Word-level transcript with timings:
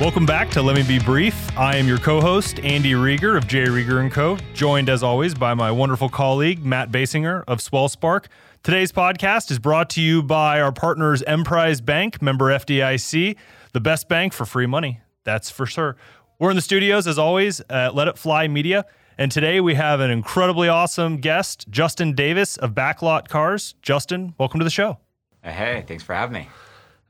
Welcome 0.00 0.24
back 0.24 0.48
to 0.52 0.62
Let 0.62 0.76
Me 0.76 0.82
Be 0.82 0.98
Brief. 0.98 1.36
I 1.58 1.76
am 1.76 1.86
your 1.86 1.98
co-host 1.98 2.58
Andy 2.60 2.92
Rieger 2.92 3.36
of 3.36 3.46
J 3.46 3.64
Rieger 3.64 4.10
& 4.10 4.12
Co. 4.12 4.38
Joined 4.54 4.88
as 4.88 5.02
always 5.02 5.34
by 5.34 5.52
my 5.52 5.70
wonderful 5.70 6.08
colleague 6.08 6.64
Matt 6.64 6.90
Basinger 6.90 7.44
of 7.46 7.60
Swell 7.60 7.86
Spark. 7.86 8.28
Today's 8.62 8.92
podcast 8.92 9.50
is 9.50 9.58
brought 9.58 9.90
to 9.90 10.00
you 10.00 10.22
by 10.22 10.58
our 10.58 10.72
partners 10.72 11.22
Emprise 11.26 11.82
Bank, 11.82 12.22
member 12.22 12.46
FDIC, 12.46 13.36
the 13.74 13.80
best 13.80 14.08
bank 14.08 14.32
for 14.32 14.46
free 14.46 14.64
money. 14.64 15.02
That's 15.24 15.50
for 15.50 15.66
sure. 15.66 15.96
We're 16.38 16.48
in 16.48 16.56
the 16.56 16.62
studios 16.62 17.06
as 17.06 17.18
always 17.18 17.60
at 17.68 17.94
Let 17.94 18.08
It 18.08 18.16
Fly 18.16 18.48
Media, 18.48 18.86
and 19.18 19.30
today 19.30 19.60
we 19.60 19.74
have 19.74 20.00
an 20.00 20.10
incredibly 20.10 20.68
awesome 20.68 21.18
guest, 21.18 21.66
Justin 21.68 22.14
Davis 22.14 22.56
of 22.56 22.72
Backlot 22.72 23.28
Cars. 23.28 23.74
Justin, 23.82 24.34
welcome 24.38 24.60
to 24.60 24.64
the 24.64 24.70
show. 24.70 24.96
Hey, 25.44 25.84
thanks 25.86 26.02
for 26.02 26.14
having 26.14 26.32
me. 26.32 26.48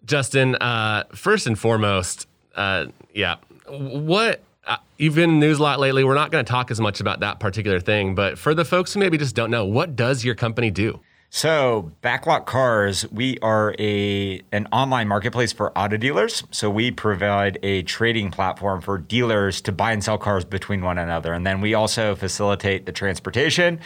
Justin, 0.05 0.57
uh, 0.57 1.05
first 1.15 1.47
and 1.47 1.57
foremost, 1.57 2.27
uh, 2.55 2.87
yeah. 3.15 3.37
What 3.69 4.43
uh, 4.67 4.77
you've 4.99 5.15
been 5.15 5.31
in 5.31 5.41
the 5.41 5.47
news 5.47 5.59
a 5.59 5.63
lot 5.63 5.81
lately. 5.81 6.05
We're 6.05 6.15
not 6.15 6.31
going 6.31 6.45
to 6.45 6.51
talk 6.51 6.71
as 6.71 6.81
much 6.81 7.01
about 7.01 7.21
that 7.21 7.41
particular 7.41 7.81
thing, 7.81 8.15
but 8.15 8.39
for 8.39 8.55
the 8.55 8.65
folks 8.65 8.95
who 8.95 9.01
maybe 9.01 9.19
just 9.19 9.35
don't 9.35 9.51
know, 9.51 9.65
what 9.65 9.97
does 9.97 10.25
your 10.25 10.35
company 10.35 10.71
do? 10.71 11.01
So, 11.33 11.93
Backlot 12.03 12.47
Cars, 12.47 13.09
we 13.13 13.39
are 13.39 13.73
a 13.79 14.43
an 14.51 14.67
online 14.73 15.07
marketplace 15.07 15.53
for 15.53 15.77
auto 15.79 15.97
dealers. 15.97 16.43
So 16.51 16.69
we 16.69 16.91
provide 16.91 17.57
a 17.63 17.83
trading 17.83 18.33
platform 18.33 18.81
for 18.81 18.98
dealers 18.98 19.61
to 19.62 19.73
buy 19.73 19.93
and 19.93 20.03
sell 20.03 20.19
cars 20.19 20.45
between 20.45 20.83
one 20.83 20.98
another, 20.98 21.33
and 21.33 21.47
then 21.47 21.61
we 21.61 21.73
also 21.75 22.17
facilitate 22.17 22.85
the 22.85 22.93
transportation 22.93 23.79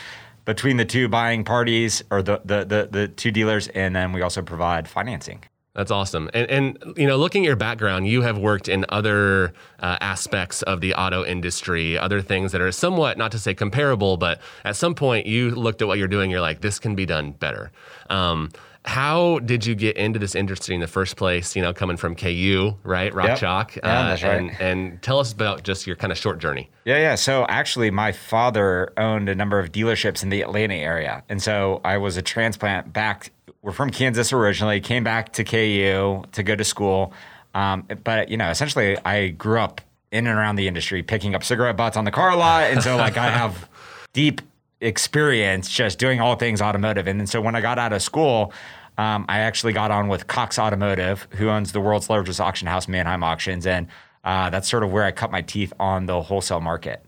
between 0.47 0.79
the 0.79 0.87
two 0.87 1.07
buying 1.07 1.45
parties 1.45 2.03
or 2.11 2.23
the 2.23 2.41
the 2.47 2.65
the, 2.65 2.89
the 2.91 3.09
two 3.09 3.31
dealers, 3.31 3.69
and 3.69 3.95
then 3.95 4.15
we 4.15 4.23
also 4.23 4.41
provide 4.41 4.89
financing. 4.89 5.43
That's 5.75 5.91
awesome. 5.91 6.31
And, 6.33 6.51
and 6.51 6.95
you 6.97 7.07
know, 7.07 7.17
looking 7.17 7.45
at 7.45 7.47
your 7.49 7.57
background, 7.57 8.07
you 8.07 8.23
have 8.23 8.39
worked 8.39 8.69
in 8.69 8.87
other 8.91 9.53
uh, 9.81 9.99
aspects 10.01 10.63
of 10.63 10.81
the 10.81 10.95
auto 10.95 11.25
industry, 11.25 11.99
other 11.99 12.21
things 12.21 12.53
that 12.53 12.61
are 12.61 12.71
somewhat, 12.71 13.19
not 13.19 13.33
to 13.33 13.39
say 13.39 13.55
comparable, 13.55 14.17
but 14.17 14.41
at 14.65 14.77
some 14.77 14.95
point 14.95 15.27
you 15.27 15.51
looked 15.51 15.83
at 15.83 15.89
what 15.89 15.99
you're 15.99 16.09
doing, 16.09 16.31
you're 16.31 16.41
like, 16.41 16.61
this 16.61 16.79
can 16.79 16.95
be 16.95 17.07
done 17.07 17.33
better. 17.33 17.73
Um, 18.09 18.51
how 18.85 19.39
did 19.39 19.65
you 19.65 19.75
get 19.75 19.97
into 19.97 20.19
this 20.19 20.35
industry 20.35 20.75
in 20.75 20.81
the 20.81 20.87
first 20.87 21.17
place? 21.17 21.57
You 21.57 21.63
know, 21.63 21.73
coming 21.73 21.97
from 21.97 22.15
KU, 22.15 22.75
right? 22.83 23.15
Rock 23.15 23.29
Yep. 23.29 23.39
Chalk. 23.39 23.77
Yeah, 23.77 23.83
that's 23.83 24.23
right. 24.23 24.35
And, 24.35 24.61
and 24.61 25.03
tell 25.03 25.19
us 25.19 25.33
about 25.33 25.63
just 25.63 25.87
your 25.87 25.97
kind 25.97 26.13
of 26.13 26.19
short 26.19 26.39
journey. 26.39 26.71
Yeah, 26.85 26.99
yeah. 26.99 27.15
So 27.15 27.47
actually, 27.49 27.91
my 27.91 28.13
father 28.13 28.93
owned 28.99 29.31
a 29.31 29.35
number 29.35 29.59
of 29.59 29.73
dealerships 29.73 30.23
in 30.23 30.29
the 30.29 30.43
Atlanta 30.43 30.75
area. 30.75 31.25
And 31.31 31.43
so 31.43 31.81
I 31.83 31.97
was 31.97 32.19
a 32.19 32.23
transplant 32.23 32.93
back. 32.93 33.33
We're 33.65 33.73
from 33.73 33.89
Kansas 33.89 34.31
originally, 34.31 34.79
came 34.83 35.05
back 35.05 35.33
to 35.33 35.43
KU 35.43 36.23
to 36.33 36.43
go 36.43 36.55
to 36.55 36.65
school. 36.65 37.15
Um, 37.55 37.89
but, 38.05 38.29
you 38.29 38.37
know, 38.37 38.51
essentially, 38.51 38.99
I 39.07 39.29
grew 39.29 39.59
up 39.59 39.81
in 40.13 40.27
and 40.27 40.39
around 40.39 40.57
the 40.57 40.69
industry, 40.69 41.03
picking 41.03 41.35
up 41.35 41.43
cigarette 41.43 41.75
butts 41.75 41.97
on 41.97 42.05
the 42.05 42.11
car 42.11 42.29
a 42.29 42.37
lot. 42.37 42.65
And 42.65 42.83
so, 42.83 42.99
like, 42.99 43.17
I 43.17 43.31
have 43.31 43.71
deep 44.13 44.43
experience 44.83 45.71
just 45.71 45.99
doing 45.99 46.21
all 46.21 46.37
things 46.37 46.61
automotive. 46.61 47.07
And 47.07 47.19
then 47.19 47.27
so 47.27 47.41
when 47.41 47.55
I 47.55 47.63
got 47.63 47.79
out 47.79 47.95
of 47.95 48.03
school, 48.03 48.53
um, 48.99 49.25
I 49.31 49.39
actually 49.39 49.73
got 49.73 49.91
on 49.91 50.09
with 50.09 50.27
Cox 50.27 50.59
Automotive, 50.59 51.27
who 51.31 51.49
owns 51.49 51.73
the 51.73 51.81
world's 51.81 52.11
largest 52.11 52.43
auction 52.43 52.69
house, 52.69 52.87
Manheim 52.87 53.25
Auctions. 53.25 53.67
And 53.67 53.87
uh, 54.25 54.51
that's 54.51 54.69
sort 54.69 54.83
of 54.83 54.93
where 54.93 55.05
I 55.05 55.11
cut 55.11 55.31
my 55.31 55.41
teeth 55.41 55.73
on 55.81 56.05
the 56.05 56.21
wholesale 56.21 56.61
market. 56.61 57.03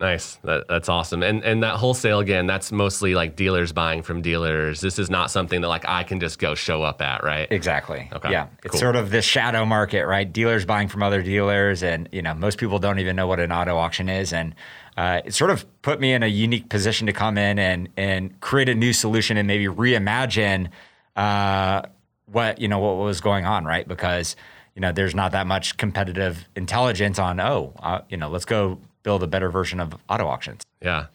Nice. 0.00 0.36
That, 0.44 0.66
that's 0.66 0.88
awesome. 0.88 1.22
And 1.22 1.44
and 1.44 1.62
that 1.62 1.76
wholesale 1.76 2.20
again, 2.20 2.46
that's 2.46 2.72
mostly 2.72 3.14
like 3.14 3.36
dealers 3.36 3.70
buying 3.72 4.02
from 4.02 4.22
dealers. 4.22 4.80
This 4.80 4.98
is 4.98 5.10
not 5.10 5.30
something 5.30 5.60
that 5.60 5.68
like 5.68 5.84
I 5.86 6.04
can 6.04 6.20
just 6.20 6.38
go 6.38 6.54
show 6.54 6.82
up 6.82 7.02
at, 7.02 7.22
right? 7.22 7.46
Exactly. 7.50 8.08
Okay, 8.10 8.30
Yeah. 8.30 8.46
It's 8.64 8.78
sort 8.78 8.96
of 8.96 9.10
this 9.10 9.26
shadow 9.26 9.66
market, 9.66 10.06
right? 10.06 10.30
Dealers 10.30 10.64
buying 10.64 10.88
from 10.88 11.02
other 11.02 11.20
dealers. 11.22 11.82
And, 11.82 12.08
you 12.12 12.22
know, 12.22 12.32
most 12.32 12.56
people 12.56 12.78
don't 12.78 12.98
even 12.98 13.14
know 13.14 13.26
what 13.26 13.40
an 13.40 13.52
auto 13.52 13.76
auction 13.76 14.08
is. 14.08 14.32
And 14.32 14.54
uh, 14.96 15.20
it 15.26 15.34
sort 15.34 15.50
of 15.50 15.66
put 15.82 16.00
me 16.00 16.14
in 16.14 16.22
a 16.22 16.28
unique 16.28 16.70
position 16.70 17.06
to 17.06 17.12
come 17.12 17.36
in 17.36 17.58
and, 17.58 17.90
and 17.98 18.40
create 18.40 18.70
a 18.70 18.74
new 18.74 18.94
solution 18.94 19.36
and 19.36 19.46
maybe 19.46 19.66
reimagine 19.66 20.70
uh, 21.14 21.82
what, 22.24 22.58
you 22.58 22.68
know, 22.68 22.78
what 22.78 22.96
was 22.96 23.20
going 23.20 23.44
on, 23.44 23.66
right? 23.66 23.86
Because, 23.86 24.34
you 24.74 24.80
know, 24.80 24.92
there's 24.92 25.14
not 25.14 25.32
that 25.32 25.46
much 25.46 25.76
competitive 25.76 26.48
intelligence 26.56 27.18
on, 27.18 27.38
oh, 27.38 27.74
uh, 27.82 28.00
you 28.08 28.16
know, 28.16 28.30
let's 28.30 28.46
go 28.46 28.78
build 29.02 29.22
a 29.22 29.26
better 29.26 29.50
version 29.50 29.80
of 29.80 29.94
auto 30.08 30.26
auctions. 30.26 30.62
Yeah. 30.82 31.06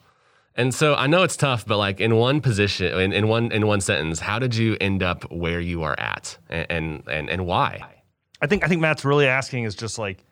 And 0.56 0.74
so 0.74 0.96
I 0.96 1.08
know 1.08 1.24
it's 1.24 1.36
tough, 1.36 1.66
but 1.66 1.78
like 1.78 2.00
in 2.00 2.16
one 2.16 2.40
position, 2.40 2.98
in, 3.00 3.12
in 3.12 3.28
one 3.28 3.52
in 3.52 3.68
one 3.68 3.82
sentence, 3.82 4.20
how 4.20 4.40
did 4.40 4.56
you 4.56 4.78
end 4.80 5.04
up 5.04 5.30
where 5.32 5.60
you 5.60 5.84
are 5.84 6.00
at, 6.00 6.38
and 6.50 6.66
and 6.70 7.04
and, 7.08 7.30
and 7.30 7.46
why? 7.46 7.84
I 8.42 8.48
think 8.48 8.64
I 8.64 8.68
think 8.68 8.80
Matt's 8.80 9.04
really 9.04 9.28
asking 9.28 9.66
is 9.66 9.76
just 9.76 10.00
like 10.00 10.24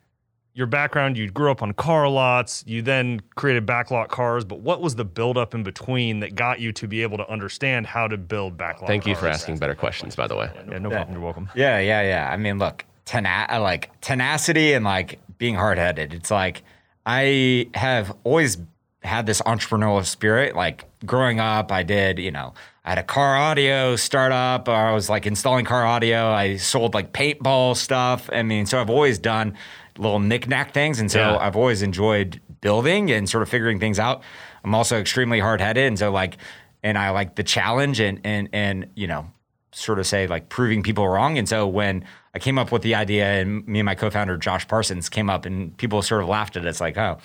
your 0.54 0.68
background. 0.68 1.18
You 1.18 1.30
grew 1.30 1.52
up 1.52 1.62
on 1.62 1.74
car 1.74 2.08
lots. 2.08 2.64
You 2.66 2.82
then 2.82 3.22
created 3.36 3.66
backlot 3.66 4.08
cars. 4.08 4.46
But 4.46 4.62
what 4.62 4.82
was 4.82 4.96
the 4.96 5.04
buildup 5.04 5.54
in 5.54 5.64
between 5.64 6.22
that 6.22 6.36
got 6.36 6.62
you 6.62 6.72
to 6.74 6.88
be 6.88 7.02
able 7.02 7.18
to 7.18 7.30
understand 7.30 7.88
how 7.88 8.08
to 8.08 8.18
build 8.18 8.58
backlot? 8.58 8.88
Thank 8.88 9.06
you 9.06 9.16
for 9.16 9.28
asking 9.28 9.58
better 9.58 9.76
questions, 9.76 10.16
by 10.16 10.28
the 10.28 10.38
way. 10.38 10.50
Yeah, 10.70 10.78
no 10.78 10.90
problem. 10.90 11.14
You're 11.14 11.24
welcome. 11.24 11.50
Yeah, 11.54 11.80
yeah, 11.80 12.02
yeah. 12.02 12.30
I 12.32 12.38
mean, 12.38 12.60
look, 12.60 12.86
tena- 13.06 13.60
like 13.60 13.90
tenacity 14.00 14.74
and 14.74 14.86
like 14.86 15.20
being 15.38 15.56
hard 15.56 15.78
headed. 15.78 16.14
It's 16.14 16.32
like 16.32 16.64
I 17.06 17.70
have 17.74 18.16
always 18.24 18.58
had 19.04 19.26
this 19.26 19.42
entrepreneurial 19.42 20.06
spirit. 20.06 20.56
Like 20.56 20.86
growing 21.06 21.40
up, 21.40 21.72
I 21.72 21.84
did, 21.84 22.20
you 22.20 22.32
know, 22.32 22.54
I 22.86 22.90
had 22.90 22.98
a 22.98 23.04
car 23.04 23.36
audio 23.36 23.96
startup, 23.96 24.68
or 24.68 24.76
I 24.76 24.94
was 24.94 25.10
like 25.10 25.26
installing 25.26 25.66
car 25.66 25.86
audio. 25.86 26.32
I 26.32 26.58
sold 26.58 26.94
like 26.94 27.14
paintball 27.14 27.76
stuff. 27.76 28.30
I 28.32 28.44
mean, 28.44 28.66
so 28.66 28.80
I've 28.80 28.90
always 28.90 29.20
done 29.20 29.58
little 29.98 30.20
knick-knack 30.20 30.74
things. 30.74 31.00
And 31.00 31.12
so 31.12 31.20
Yeah. 31.20 31.38
I've 31.38 31.56
always 31.56 31.82
enjoyed 31.82 32.42
building 32.62 33.12
and 33.12 33.30
sort 33.30 33.44
of 33.44 33.50
figuring 33.50 33.80
things 33.80 34.00
out. 34.00 34.24
I'm 34.64 34.74
also 34.74 35.00
extremely 35.00 35.40
hard 35.40 35.62
headed. 35.62 35.86
And 35.86 36.00
so 36.00 36.12
like, 36.12 36.38
and 36.82 36.98
I 36.98 37.12
like 37.12 37.36
the 37.36 37.44
challenge 37.44 38.00
and, 38.00 38.20
and, 38.24 38.50
and, 38.54 38.88
you 38.96 39.08
know, 39.08 39.28
sort 39.74 40.00
of 40.00 40.08
say 40.08 40.28
like 40.28 40.50
proving 40.50 40.84
people 40.84 41.08
wrong. 41.08 41.38
And 41.38 41.48
so 41.48 41.68
when 41.68 42.06
I 42.34 42.40
came 42.40 42.58
up 42.58 42.72
with 42.72 42.82
the 42.82 42.96
idea, 42.96 43.42
and 43.42 43.68
me 43.68 43.80
and 43.80 43.86
my 43.86 43.96
co-founder 43.96 44.38
Josh 44.38 44.68
Parsons 44.68 45.10
came 45.10 45.30
up, 45.30 45.46
and 45.46 45.76
people 45.78 46.02
sort 46.02 46.22
of 46.24 46.30
laughed 46.30 46.56
at 46.58 46.66
it. 46.66 46.68
It's 46.68 46.82
like, 46.82 46.98
oh, 46.98 47.18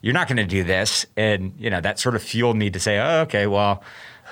you're 0.00 0.14
not 0.14 0.28
going 0.28 0.36
to 0.36 0.44
do 0.44 0.64
this, 0.64 1.06
and 1.16 1.54
you 1.58 1.70
know 1.70 1.80
that 1.80 1.98
sort 1.98 2.14
of 2.14 2.22
fueled 2.22 2.56
me 2.56 2.70
to 2.70 2.80
say, 2.80 2.98
oh, 2.98 3.20
okay, 3.22 3.46
well, 3.46 3.82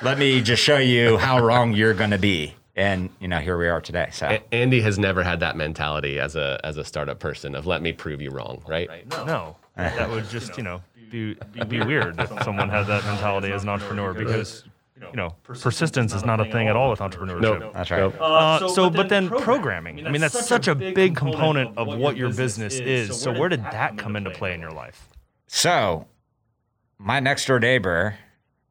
let 0.02 0.18
me 0.18 0.40
just 0.40 0.62
show 0.62 0.78
you 0.78 1.16
how 1.16 1.38
wrong 1.38 1.72
you're 1.72 1.94
going 1.94 2.10
to 2.10 2.18
be. 2.18 2.54
And 2.76 3.10
you 3.20 3.28
know, 3.28 3.38
here 3.38 3.56
we 3.56 3.68
are 3.68 3.80
today. 3.80 4.08
So 4.12 4.26
A- 4.26 4.54
Andy 4.54 4.80
has 4.80 4.98
never 4.98 5.22
had 5.22 5.40
that 5.40 5.56
mentality 5.56 6.18
as 6.18 6.36
a 6.36 6.60
as 6.64 6.76
a 6.76 6.84
startup 6.84 7.18
person 7.18 7.54
of 7.54 7.66
let 7.66 7.82
me 7.82 7.92
prove 7.92 8.20
you 8.20 8.30
wrong, 8.30 8.62
right? 8.66 8.88
No, 9.26 9.56
that 9.76 10.10
would 10.10 10.28
just 10.28 10.56
you 10.56 10.62
know 10.62 10.82
be 11.10 11.34
be, 11.52 11.64
be 11.64 11.80
weird 11.82 12.18
if 12.20 12.28
someone 12.42 12.68
had 12.68 12.86
that 12.86 13.04
mentality 13.04 13.52
as 13.52 13.62
an 13.62 13.68
entrepreneur 13.68 14.12
because 14.14 14.64
you 15.00 15.16
know 15.16 15.34
persistence 15.42 16.14
is 16.14 16.24
not 16.24 16.40
a 16.40 16.44
thing 16.44 16.68
at 16.68 16.76
all 16.76 16.90
with 16.90 17.00
entrepreneurship. 17.00 17.60
Nope. 17.60 17.72
that's 17.74 17.90
right. 17.90 18.02
Uh, 18.02 18.68
so, 18.68 18.90
but 18.90 19.08
then 19.08 19.28
programming. 19.28 20.06
I 20.06 20.10
mean, 20.10 20.20
that's 20.20 20.46
such 20.46 20.68
a 20.68 20.74
big 20.74 21.16
component 21.16 21.76
of 21.76 21.88
what 21.96 22.16
your 22.16 22.32
business 22.32 22.74
is. 22.78 23.20
So, 23.20 23.32
where 23.32 23.48
did 23.48 23.62
that 23.64 23.98
come 23.98 24.16
into 24.16 24.30
play 24.30 24.54
in 24.54 24.60
your 24.60 24.72
life? 24.72 25.08
So, 25.46 26.06
my 26.98 27.20
next 27.20 27.46
door 27.46 27.58
neighbor, 27.58 28.16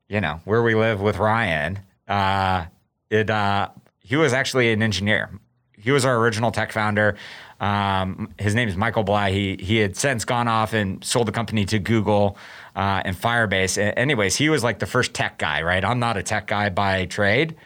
you 0.07 0.21
know, 0.21 0.39
where 0.45 0.61
we 0.61 0.75
live 0.75 1.01
with 1.01 1.17
Ryan, 1.17 1.79
uh, 2.07 2.65
it 3.09 3.29
uh, 3.29 3.69
he 3.99 4.15
was 4.15 4.33
actually 4.33 4.71
an 4.71 4.81
engineer. 4.81 5.29
He 5.73 5.91
was 5.91 6.05
our 6.05 6.17
original 6.17 6.51
tech 6.51 6.71
founder. 6.71 7.15
Um, 7.59 8.33
his 8.39 8.55
name 8.55 8.69
is 8.69 8.77
Michael 8.77 9.03
Bly. 9.03 9.31
He 9.31 9.57
he 9.59 9.77
had 9.77 9.97
since 9.97 10.25
gone 10.25 10.47
off 10.47 10.73
and 10.73 11.03
sold 11.03 11.27
the 11.27 11.31
company 11.31 11.65
to 11.65 11.79
Google 11.79 12.37
uh, 12.79 13.01
and 13.03 13.13
Firebase. 13.13 13.77
Anyways, 13.97 14.37
he 14.37 14.47
was 14.47 14.63
like 14.63 14.79
the 14.79 14.85
first 14.85 15.13
tech 15.13 15.37
guy, 15.37 15.61
right? 15.63 15.83
I'm 15.83 15.99
not 15.99 16.15
a 16.15 16.23
tech 16.23 16.47
guy 16.47 16.69
by 16.69 17.05
trade, 17.07 17.57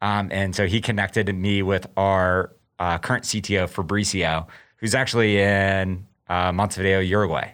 um, 0.00 0.30
and 0.32 0.56
so 0.56 0.66
he 0.66 0.80
connected 0.80 1.28
me 1.28 1.62
with 1.62 1.86
our 1.94 2.56
uh, 2.78 2.96
current 2.96 3.24
CTO 3.24 3.70
Fabricio, 3.70 4.46
who's 4.78 4.94
actually 4.94 5.38
in 5.38 6.06
uh, 6.30 6.52
Montevideo, 6.52 7.00
Uruguay. 7.00 7.52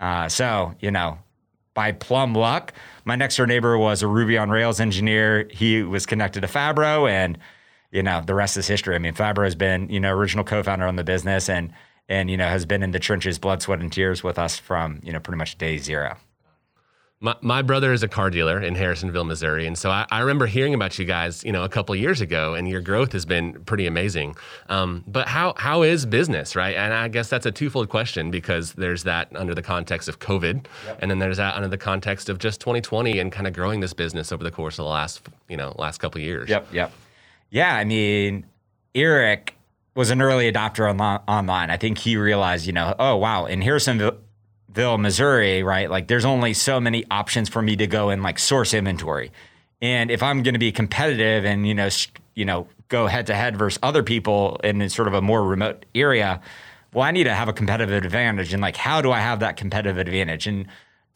Uh, 0.00 0.30
so, 0.30 0.74
you 0.80 0.90
know, 0.90 1.18
by 1.74 1.92
plum 1.92 2.32
luck, 2.34 2.72
my 3.04 3.16
next 3.16 3.36
door 3.36 3.46
neighbor 3.46 3.76
was 3.76 4.02
a 4.02 4.06
Ruby 4.06 4.38
on 4.38 4.48
Rails 4.48 4.80
engineer. 4.80 5.46
He 5.50 5.82
was 5.82 6.06
connected 6.06 6.40
to 6.40 6.46
Fabro, 6.46 7.06
and 7.06 7.36
you 7.90 8.02
know, 8.02 8.22
the 8.24 8.34
rest 8.34 8.56
is 8.56 8.66
history. 8.66 8.94
I 8.94 8.98
mean, 8.98 9.12
Fabro 9.12 9.44
has 9.44 9.54
been, 9.54 9.90
you 9.90 10.00
know, 10.00 10.10
original 10.10 10.42
co-founder 10.42 10.86
on 10.86 10.96
the 10.96 11.04
business, 11.04 11.50
and 11.50 11.70
and 12.08 12.30
you 12.30 12.38
know, 12.38 12.48
has 12.48 12.64
been 12.64 12.82
in 12.82 12.92
the 12.92 12.98
trenches, 12.98 13.38
blood, 13.38 13.60
sweat, 13.60 13.80
and 13.80 13.92
tears 13.92 14.24
with 14.24 14.38
us 14.38 14.58
from 14.58 15.00
you 15.02 15.12
know 15.12 15.20
pretty 15.20 15.36
much 15.36 15.58
day 15.58 15.76
zero. 15.76 16.16
My, 17.18 17.34
my 17.40 17.62
brother 17.62 17.94
is 17.94 18.02
a 18.02 18.08
car 18.08 18.28
dealer 18.28 18.60
in 18.60 18.74
Harrisonville, 18.74 19.24
Missouri, 19.24 19.66
and 19.66 19.78
so 19.78 19.90
I, 19.90 20.04
I 20.10 20.20
remember 20.20 20.44
hearing 20.44 20.74
about 20.74 20.98
you 20.98 21.06
guys, 21.06 21.42
you 21.44 21.50
know, 21.50 21.64
a 21.64 21.68
couple 21.68 21.94
of 21.94 21.98
years 21.98 22.20
ago, 22.20 22.52
and 22.52 22.68
your 22.68 22.82
growth 22.82 23.12
has 23.12 23.24
been 23.24 23.54
pretty 23.64 23.86
amazing. 23.86 24.36
Um, 24.68 25.02
but 25.06 25.26
how 25.26 25.54
how 25.56 25.80
is 25.80 26.04
business, 26.04 26.54
right? 26.54 26.76
And 26.76 26.92
I 26.92 27.08
guess 27.08 27.30
that's 27.30 27.46
a 27.46 27.50
twofold 27.50 27.88
question 27.88 28.30
because 28.30 28.74
there's 28.74 29.04
that 29.04 29.28
under 29.34 29.54
the 29.54 29.62
context 29.62 30.10
of 30.10 30.18
COVID, 30.18 30.66
and 30.98 31.10
then 31.10 31.18
there's 31.18 31.38
that 31.38 31.54
under 31.54 31.68
the 31.68 31.78
context 31.78 32.28
of 32.28 32.38
just 32.38 32.60
2020 32.60 33.18
and 33.18 33.32
kind 33.32 33.46
of 33.46 33.54
growing 33.54 33.80
this 33.80 33.94
business 33.94 34.30
over 34.30 34.44
the 34.44 34.50
course 34.50 34.78
of 34.78 34.84
the 34.84 34.90
last, 34.90 35.22
you 35.48 35.56
know, 35.56 35.74
last 35.78 35.98
couple 35.98 36.20
of 36.20 36.24
years. 36.24 36.50
Yep, 36.50 36.68
yep. 36.70 36.92
Yeah, 37.48 37.74
I 37.74 37.84
mean, 37.84 38.44
Eric 38.94 39.54
was 39.94 40.10
an 40.10 40.20
early 40.20 40.52
adopter 40.52 40.88
on, 40.88 41.00
online. 41.00 41.70
I 41.70 41.78
think 41.78 41.96
he 41.96 42.18
realized, 42.18 42.66
you 42.66 42.74
know, 42.74 42.94
oh 42.98 43.16
wow, 43.16 43.46
in 43.46 43.62
Harrisonville, 43.62 44.18
Missouri, 44.98 45.62
right? 45.62 45.90
Like 45.90 46.06
there's 46.06 46.24
only 46.24 46.54
so 46.54 46.80
many 46.80 47.04
options 47.10 47.48
for 47.48 47.62
me 47.62 47.76
to 47.76 47.86
go 47.86 48.10
and 48.10 48.22
like 48.22 48.38
source 48.38 48.74
inventory. 48.74 49.32
And 49.82 50.10
if 50.10 50.22
I'm 50.22 50.42
going 50.42 50.54
to 50.54 50.60
be 50.60 50.72
competitive 50.72 51.44
and 51.44 51.66
you 51.66 51.74
know, 51.74 51.88
you 52.34 52.44
know, 52.44 52.68
go 52.88 53.06
head 53.06 53.26
to 53.26 53.34
head 53.34 53.56
versus 53.56 53.78
other 53.82 54.02
people 54.02 54.60
in 54.62 54.88
sort 54.88 55.08
of 55.08 55.14
a 55.14 55.20
more 55.20 55.44
remote 55.44 55.84
area, 55.94 56.40
well, 56.92 57.04
I 57.04 57.10
need 57.10 57.24
to 57.24 57.34
have 57.34 57.48
a 57.48 57.52
competitive 57.52 58.04
advantage. 58.04 58.52
And 58.52 58.62
like, 58.62 58.76
how 58.76 59.02
do 59.02 59.10
I 59.10 59.20
have 59.20 59.40
that 59.40 59.56
competitive 59.56 59.98
advantage? 59.98 60.46
And 60.46 60.66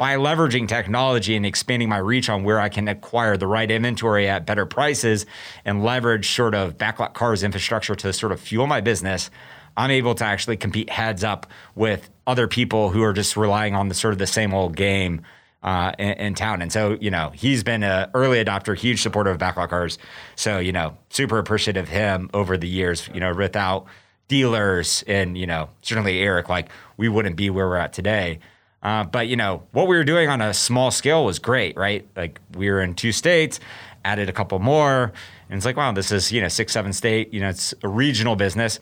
by 0.00 0.16
leveraging 0.16 0.66
technology 0.66 1.36
and 1.36 1.44
expanding 1.44 1.88
my 1.88 1.98
reach 1.98 2.30
on 2.30 2.42
where 2.42 2.58
I 2.58 2.70
can 2.70 2.88
acquire 2.88 3.36
the 3.36 3.46
right 3.46 3.70
inventory 3.70 4.28
at 4.28 4.46
better 4.46 4.64
prices 4.64 5.26
and 5.64 5.84
leverage 5.84 6.30
sort 6.30 6.54
of 6.54 6.78
backlot 6.78 7.12
cars 7.12 7.42
infrastructure 7.42 7.94
to 7.96 8.12
sort 8.12 8.32
of 8.32 8.40
fuel 8.40 8.66
my 8.66 8.80
business, 8.80 9.30
I'm 9.76 9.90
able 9.90 10.14
to 10.16 10.24
actually 10.24 10.56
compete 10.56 10.90
heads 10.90 11.24
up 11.24 11.46
with 11.74 12.10
other 12.26 12.48
people 12.48 12.90
who 12.90 13.02
are 13.02 13.12
just 13.12 13.36
relying 13.36 13.74
on 13.74 13.88
the 13.88 13.94
sort 13.94 14.12
of 14.12 14.18
the 14.18 14.26
same 14.26 14.54
old 14.54 14.76
game 14.76 15.22
uh, 15.62 15.92
in, 15.98 16.12
in, 16.12 16.34
town. 16.34 16.62
And 16.62 16.72
so, 16.72 16.96
you 17.00 17.10
know, 17.10 17.30
he's 17.34 17.62
been 17.62 17.82
an 17.82 18.10
early 18.14 18.42
adopter, 18.42 18.76
huge 18.76 19.02
supporter 19.02 19.30
of 19.30 19.38
backlot 19.38 19.68
cars. 19.68 19.98
So, 20.36 20.58
you 20.58 20.72
know, 20.72 20.96
super 21.10 21.38
appreciative 21.38 21.84
of 21.84 21.88
him 21.88 22.30
over 22.32 22.56
the 22.56 22.68
years, 22.68 23.08
you 23.12 23.20
know, 23.20 23.34
without 23.34 23.86
dealers 24.28 25.04
and, 25.06 25.36
you 25.36 25.46
know, 25.46 25.68
certainly 25.82 26.20
Eric, 26.20 26.48
like 26.48 26.68
we 26.96 27.08
wouldn't 27.08 27.36
be 27.36 27.50
where 27.50 27.66
we're 27.68 27.76
at 27.76 27.92
today. 27.92 28.38
Uh, 28.82 29.04
but, 29.04 29.28
you 29.28 29.36
know, 29.36 29.62
what 29.72 29.86
we 29.86 29.96
were 29.96 30.04
doing 30.04 30.30
on 30.30 30.40
a 30.40 30.54
small 30.54 30.90
scale 30.90 31.24
was 31.26 31.38
great, 31.38 31.76
right? 31.76 32.08
Like 32.16 32.40
we 32.56 32.70
were 32.70 32.80
in 32.80 32.94
two 32.94 33.12
states, 33.12 33.60
added 34.04 34.28
a 34.30 34.32
couple 34.32 34.58
more. 34.60 35.12
And 35.50 35.56
it's 35.56 35.66
like, 35.66 35.76
wow, 35.76 35.92
this 35.92 36.10
is, 36.12 36.32
you 36.32 36.40
know, 36.40 36.48
six, 36.48 36.72
seven 36.72 36.92
state, 36.94 37.34
you 37.34 37.40
know, 37.40 37.50
it's 37.50 37.74
a 37.82 37.88
regional 37.88 38.36
business. 38.36 38.80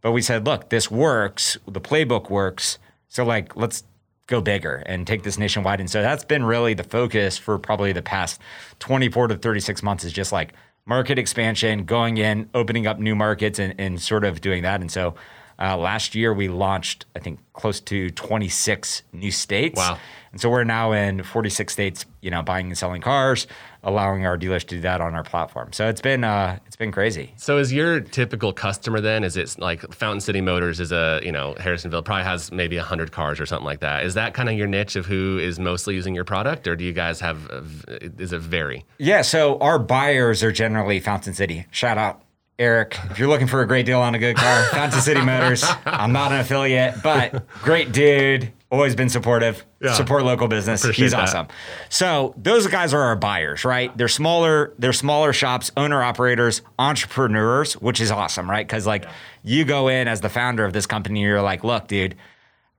But 0.00 0.12
we 0.12 0.22
said, 0.22 0.46
look, 0.46 0.68
this 0.68 0.90
works. 0.90 1.58
The 1.66 1.80
playbook 1.80 2.30
works. 2.30 2.78
So, 3.08 3.24
like, 3.24 3.56
let's 3.56 3.84
go 4.28 4.40
bigger 4.40 4.82
and 4.86 5.06
take 5.06 5.22
this 5.22 5.38
nationwide. 5.38 5.80
And 5.80 5.90
so 5.90 6.02
that's 6.02 6.24
been 6.24 6.44
really 6.44 6.74
the 6.74 6.84
focus 6.84 7.38
for 7.38 7.58
probably 7.58 7.92
the 7.92 8.02
past 8.02 8.40
24 8.78 9.28
to 9.28 9.36
36 9.36 9.82
months 9.82 10.04
is 10.04 10.12
just 10.12 10.32
like 10.32 10.52
market 10.84 11.18
expansion, 11.18 11.84
going 11.84 12.18
in, 12.18 12.48
opening 12.54 12.86
up 12.86 12.98
new 12.98 13.14
markets 13.14 13.58
and, 13.58 13.74
and 13.78 14.00
sort 14.00 14.24
of 14.24 14.40
doing 14.40 14.62
that. 14.62 14.80
And 14.80 14.90
so 14.90 15.14
uh, 15.58 15.76
last 15.76 16.14
year 16.14 16.32
we 16.32 16.48
launched, 16.48 17.06
I 17.16 17.18
think, 17.18 17.40
close 17.52 17.80
to 17.80 18.10
26 18.10 19.02
new 19.12 19.32
states. 19.32 19.78
Wow. 19.78 19.98
And 20.30 20.40
so 20.40 20.50
we're 20.50 20.64
now 20.64 20.92
in 20.92 21.22
46 21.22 21.72
states, 21.72 22.06
you 22.20 22.30
know, 22.30 22.42
buying 22.42 22.66
and 22.66 22.78
selling 22.78 23.00
cars, 23.00 23.46
allowing 23.88 24.26
our 24.26 24.36
dealers 24.36 24.64
to 24.64 24.76
do 24.76 24.80
that 24.82 25.00
on 25.00 25.14
our 25.14 25.24
platform. 25.24 25.72
So 25.72 25.88
it's 25.88 26.00
been 26.00 26.24
uh, 26.24 26.58
it's 26.66 26.76
been 26.76 26.92
crazy. 26.92 27.32
So 27.36 27.58
is 27.58 27.72
your 27.72 28.00
typical 28.00 28.52
customer 28.52 29.00
then? 29.00 29.24
Is 29.24 29.36
it 29.36 29.58
like 29.58 29.80
Fountain 29.92 30.20
City 30.20 30.40
Motors 30.40 30.78
is 30.78 30.92
a 30.92 31.20
you 31.22 31.32
know 31.32 31.54
Harrisonville 31.58 32.04
probably 32.04 32.24
has 32.24 32.52
maybe 32.52 32.76
hundred 32.76 33.12
cars 33.12 33.40
or 33.40 33.46
something 33.46 33.66
like 33.66 33.80
that? 33.80 34.04
Is 34.04 34.14
that 34.14 34.34
kind 34.34 34.48
of 34.48 34.56
your 34.56 34.66
niche 34.66 34.96
of 34.96 35.06
who 35.06 35.38
is 35.38 35.58
mostly 35.58 35.94
using 35.94 36.14
your 36.14 36.24
product, 36.24 36.68
or 36.68 36.76
do 36.76 36.84
you 36.84 36.92
guys 36.92 37.20
have 37.20 37.50
is 37.98 38.32
it 38.32 38.40
vary? 38.40 38.84
Yeah. 38.98 39.22
So 39.22 39.58
our 39.58 39.78
buyers 39.78 40.42
are 40.42 40.52
generally 40.52 41.00
Fountain 41.00 41.34
City. 41.34 41.66
Shout 41.70 41.98
out 41.98 42.22
Eric, 42.58 42.98
if 43.08 43.20
you're 43.20 43.28
looking 43.28 43.46
for 43.46 43.62
a 43.62 43.68
great 43.68 43.86
deal 43.86 44.00
on 44.00 44.16
a 44.16 44.18
good 44.18 44.36
car, 44.36 44.64
Fountain 44.64 45.00
City 45.00 45.20
Motors. 45.20 45.64
I'm 45.86 46.12
not 46.12 46.32
an 46.32 46.40
affiliate, 46.40 47.04
but 47.04 47.46
great 47.62 47.92
dude. 47.92 48.52
Always 48.70 48.94
been 48.94 49.08
supportive. 49.08 49.64
Yeah. 49.80 49.94
Support 49.94 50.24
local 50.24 50.46
business. 50.46 50.82
Appreciate 50.82 51.04
He's 51.06 51.12
that. 51.12 51.22
awesome. 51.22 51.48
So 51.88 52.34
those 52.36 52.66
guys 52.66 52.92
are 52.92 53.00
our 53.00 53.16
buyers, 53.16 53.64
right? 53.64 53.96
They're 53.96 54.08
smaller. 54.08 54.74
They're 54.78 54.92
smaller 54.92 55.32
shops, 55.32 55.70
owner 55.76 56.02
operators, 56.02 56.60
entrepreneurs, 56.78 57.74
which 57.74 58.00
is 58.00 58.10
awesome, 58.10 58.48
right? 58.48 58.66
Because 58.66 58.86
like 58.86 59.04
yeah. 59.04 59.12
you 59.42 59.64
go 59.64 59.88
in 59.88 60.06
as 60.06 60.20
the 60.20 60.28
founder 60.28 60.64
of 60.64 60.74
this 60.74 60.86
company, 60.86 61.22
you're 61.22 61.40
like, 61.40 61.64
look, 61.64 61.88
dude, 61.88 62.14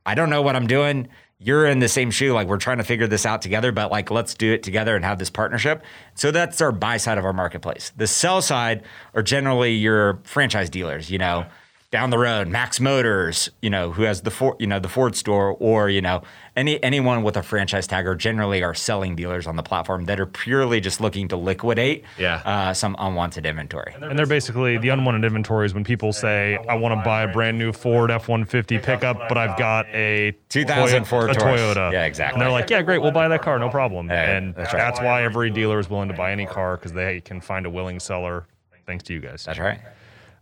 I 0.05 0.13
don't 0.13 0.29
know 0.29 0.43
what 0.43 0.55
I'm 0.55 0.67
doing 0.67 1.09
you're 1.39 1.65
in 1.65 1.79
the 1.79 1.87
same 1.87 2.11
shoe. 2.11 2.33
Like 2.33 2.47
we're 2.47 2.57
trying 2.57 2.77
to 2.77 2.83
figure 2.83 3.07
this 3.07 3.25
out 3.25 3.41
together, 3.41 3.71
but 3.71 3.91
like 3.91 4.11
let's 4.11 4.33
do 4.33 4.53
it 4.53 4.61
together 4.61 4.95
and 4.95 5.05
have 5.05 5.17
this 5.17 5.29
partnership. 5.29 5.81
So 6.13 6.31
that's 6.31 6.59
our 6.61 6.71
buy 6.71 6.97
side 6.97 7.17
of 7.17 7.25
our 7.25 7.33
marketplace. 7.33 7.93
The 7.95 8.07
sell 8.07 8.41
side 8.41 8.83
are 9.13 9.23
generally 9.23 9.73
your 9.73 10.19
franchise 10.23 10.69
dealers, 10.69 11.09
you 11.09 11.17
know, 11.17 11.45
down 11.91 12.11
the 12.11 12.19
road, 12.19 12.47
Max 12.47 12.79
Motors, 12.79 13.49
you 13.63 13.69
know, 13.69 13.91
who 13.91 14.03
has 14.03 14.21
the 14.21 14.29
Ford, 14.29 14.57
you 14.59 14.67
know, 14.67 14.77
the 14.77 14.87
Ford 14.87 15.15
store, 15.15 15.57
or 15.59 15.89
you 15.89 16.01
know, 16.01 16.21
any 16.55 16.81
anyone 16.83 17.23
with 17.23 17.35
a 17.35 17.41
franchise 17.41 17.87
tag, 17.87 18.05
or 18.05 18.13
generally 18.13 18.61
are 18.61 18.75
selling 18.75 19.15
dealers 19.15 19.47
on 19.47 19.55
the 19.55 19.63
platform 19.63 20.05
that 20.05 20.19
are 20.19 20.27
purely 20.27 20.79
just 20.79 21.01
looking 21.01 21.27
to 21.29 21.35
liquidate 21.35 22.03
yeah. 22.19 22.41
uh, 22.45 22.73
some 22.75 22.95
unwanted 22.99 23.45
inventory. 23.47 23.95
And 23.99 24.19
they're 24.19 24.27
basically 24.27 24.77
the 24.77 24.89
unwanted 24.89 25.25
inventories 25.25 25.73
when 25.73 25.83
people 25.83 26.13
say, 26.13 26.59
"I 26.69 26.75
want 26.75 26.93
to 26.99 27.03
buy 27.03 27.23
a 27.23 27.33
brand 27.33 27.57
new 27.57 27.71
Ford 27.71 28.11
F 28.11 28.27
one 28.27 28.45
fifty 28.45 28.77
pickup, 28.77 29.27
but 29.27 29.37
I've 29.37 29.57
got 29.57 29.87
a 29.87 30.35
2004 30.49 31.29
a 31.29 31.33
Toyota." 31.33 31.91
Yeah, 31.91 32.05
exactly. 32.05 32.35
And 32.35 32.41
they're 32.41 32.51
like, 32.51 32.69
"Yeah, 32.69 32.83
great, 32.83 33.01
we'll 33.01 33.11
buy 33.11 33.27
that 33.27 33.41
car, 33.41 33.57
no 33.57 33.69
problem." 33.69 34.09
Yeah, 34.09 34.37
and 34.37 34.53
that's, 34.53 34.73
right. 34.73 34.79
that's 34.79 34.99
why 34.99 35.23
every 35.23 35.49
dealer 35.49 35.79
is 35.79 35.89
willing 35.89 36.09
to 36.09 36.15
buy 36.15 36.31
any 36.31 36.45
car 36.45 36.77
because 36.77 36.93
they 36.93 37.21
can 37.21 37.41
find 37.41 37.65
a 37.65 37.69
willing 37.69 37.99
seller, 37.99 38.45
thanks 38.85 39.03
to 39.05 39.13
you 39.13 39.21
guys. 39.21 39.43
That's 39.45 39.57
right. 39.57 39.79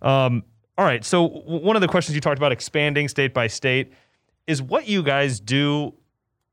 Um, 0.01 0.43
all 0.77 0.85
right. 0.85 1.03
So 1.03 1.27
one 1.27 1.75
of 1.75 1.81
the 1.81 1.87
questions 1.87 2.15
you 2.15 2.21
talked 2.21 2.37
about 2.37 2.51
expanding 2.51 3.07
state 3.07 3.33
by 3.33 3.47
state 3.47 3.93
is 4.45 4.61
what 4.61 4.87
you 4.87 5.03
guys 5.03 5.39
do. 5.39 5.93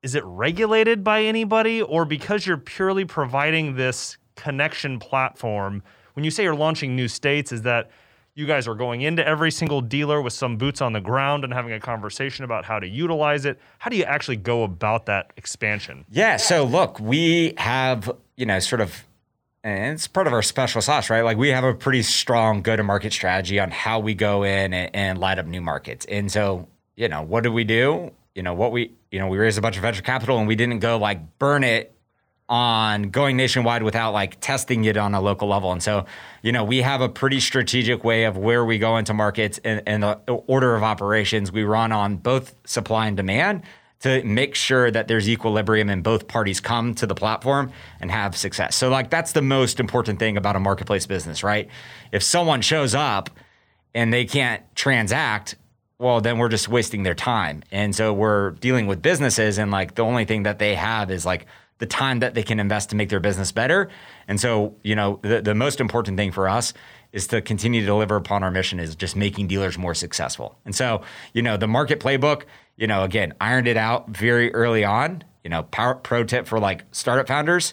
Is 0.02 0.14
it 0.14 0.24
regulated 0.24 1.02
by 1.02 1.22
anybody, 1.22 1.80
or 1.80 2.04
because 2.04 2.46
you're 2.46 2.58
purely 2.58 3.04
providing 3.04 3.76
this 3.76 4.18
connection 4.36 4.98
platform? 4.98 5.82
When 6.14 6.24
you 6.24 6.30
say 6.30 6.42
you're 6.42 6.54
launching 6.54 6.94
new 6.94 7.08
states, 7.08 7.52
is 7.52 7.62
that 7.62 7.90
you 8.34 8.46
guys 8.46 8.66
are 8.66 8.74
going 8.74 9.02
into 9.02 9.26
every 9.26 9.50
single 9.50 9.80
dealer 9.80 10.20
with 10.20 10.32
some 10.32 10.56
boots 10.56 10.80
on 10.80 10.92
the 10.92 11.00
ground 11.00 11.44
and 11.44 11.52
having 11.52 11.72
a 11.72 11.80
conversation 11.80 12.44
about 12.44 12.64
how 12.64 12.78
to 12.78 12.86
utilize 12.86 13.44
it? 13.44 13.58
How 13.78 13.88
do 13.90 13.96
you 13.96 14.04
actually 14.04 14.36
go 14.36 14.64
about 14.64 15.06
that 15.06 15.32
expansion? 15.36 16.04
Yeah. 16.10 16.36
So 16.36 16.64
look, 16.64 16.98
we 17.00 17.54
have 17.58 18.10
you 18.36 18.46
know 18.46 18.58
sort 18.58 18.80
of 18.80 19.04
and 19.64 19.94
it's 19.94 20.06
part 20.06 20.26
of 20.26 20.34
our 20.34 20.42
special 20.42 20.82
sauce, 20.82 21.08
right? 21.08 21.22
Like 21.22 21.38
we 21.38 21.48
have 21.48 21.64
a 21.64 21.72
pretty 21.72 22.02
strong 22.02 22.60
go 22.60 22.76
to 22.76 22.82
market 22.82 23.14
strategy 23.14 23.58
on 23.58 23.70
how 23.70 23.98
we 23.98 24.14
go 24.14 24.42
in 24.42 24.74
and, 24.74 24.94
and, 24.94 25.18
light 25.18 25.38
up 25.38 25.46
new 25.46 25.62
markets. 25.62 26.04
And 26.04 26.30
so, 26.30 26.68
you 26.96 27.08
know, 27.08 27.22
what 27.22 27.44
do 27.44 27.50
we 27.50 27.64
do? 27.64 28.12
You 28.34 28.42
know, 28.42 28.52
what 28.52 28.72
we, 28.72 28.92
you 29.10 29.18
know, 29.18 29.26
we 29.26 29.38
raised 29.38 29.56
a 29.56 29.62
bunch 29.62 29.76
of 29.76 29.82
venture 29.82 30.02
capital 30.02 30.38
and 30.38 30.46
we 30.46 30.54
didn't 30.54 30.80
go 30.80 30.98
like 30.98 31.38
burn 31.38 31.64
it 31.64 31.94
on 32.46 33.04
going 33.04 33.38
nationwide 33.38 33.82
without 33.82 34.12
like 34.12 34.38
testing 34.40 34.84
it 34.84 34.98
on 34.98 35.14
a 35.14 35.20
local 35.20 35.48
level. 35.48 35.72
And 35.72 35.82
so, 35.82 36.04
you 36.42 36.52
know, 36.52 36.62
we 36.62 36.82
have 36.82 37.00
a 37.00 37.08
pretty 37.08 37.40
strategic 37.40 38.04
way 38.04 38.24
of 38.24 38.36
where 38.36 38.66
we 38.66 38.78
go 38.78 38.98
into 38.98 39.14
markets 39.14 39.58
and, 39.64 39.82
and 39.86 40.02
the 40.02 40.18
order 40.46 40.76
of 40.76 40.82
operations 40.82 41.50
we 41.50 41.64
run 41.64 41.90
on 41.90 42.16
both 42.16 42.54
supply 42.66 43.06
and 43.06 43.16
demand 43.16 43.62
to 44.04 44.22
make 44.22 44.54
sure 44.54 44.90
that 44.90 45.08
there's 45.08 45.30
equilibrium 45.30 45.88
and 45.88 46.02
both 46.02 46.28
parties 46.28 46.60
come 46.60 46.94
to 46.94 47.06
the 47.06 47.14
platform 47.14 47.72
and 48.02 48.10
have 48.10 48.36
success. 48.36 48.76
So 48.76 48.90
like 48.90 49.08
that's 49.08 49.32
the 49.32 49.40
most 49.40 49.80
important 49.80 50.18
thing 50.18 50.36
about 50.36 50.56
a 50.56 50.60
marketplace 50.60 51.06
business, 51.06 51.42
right? 51.42 51.70
If 52.12 52.22
someone 52.22 52.60
shows 52.60 52.94
up 52.94 53.30
and 53.94 54.12
they 54.12 54.26
can't 54.26 54.62
transact, 54.74 55.54
well 55.98 56.20
then 56.20 56.36
we're 56.36 56.50
just 56.50 56.68
wasting 56.68 57.02
their 57.02 57.14
time. 57.14 57.62
And 57.72 57.96
so 57.96 58.12
we're 58.12 58.50
dealing 58.50 58.86
with 58.86 59.00
businesses 59.00 59.56
and 59.56 59.70
like 59.70 59.94
the 59.94 60.02
only 60.02 60.26
thing 60.26 60.42
that 60.42 60.58
they 60.58 60.74
have 60.74 61.10
is 61.10 61.24
like 61.24 61.46
the 61.78 61.86
time 61.86 62.18
that 62.18 62.34
they 62.34 62.42
can 62.42 62.60
invest 62.60 62.90
to 62.90 62.96
make 62.96 63.08
their 63.08 63.20
business 63.20 63.52
better. 63.52 63.88
And 64.28 64.38
so, 64.38 64.76
you 64.82 64.94
know, 64.94 65.18
the, 65.22 65.40
the 65.40 65.54
most 65.54 65.80
important 65.80 66.18
thing 66.18 66.30
for 66.30 66.46
us 66.46 66.74
is 67.14 67.28
to 67.28 67.40
continue 67.40 67.80
to 67.80 67.86
deliver 67.86 68.16
upon 68.16 68.42
our 68.42 68.50
mission 68.50 68.80
is 68.80 68.96
just 68.96 69.14
making 69.14 69.46
dealers 69.46 69.78
more 69.78 69.94
successful. 69.94 70.58
And 70.64 70.74
so, 70.74 71.00
you 71.32 71.42
know, 71.42 71.56
the 71.56 71.68
market 71.68 72.00
playbook, 72.00 72.42
you 72.76 72.88
know, 72.88 73.04
again, 73.04 73.32
ironed 73.40 73.68
it 73.68 73.76
out 73.76 74.10
very 74.10 74.52
early 74.52 74.84
on. 74.84 75.22
You 75.44 75.50
know, 75.50 75.62
power, 75.62 75.94
pro 75.94 76.24
tip 76.24 76.46
for 76.46 76.58
like 76.58 76.84
startup 76.90 77.28
founders. 77.28 77.72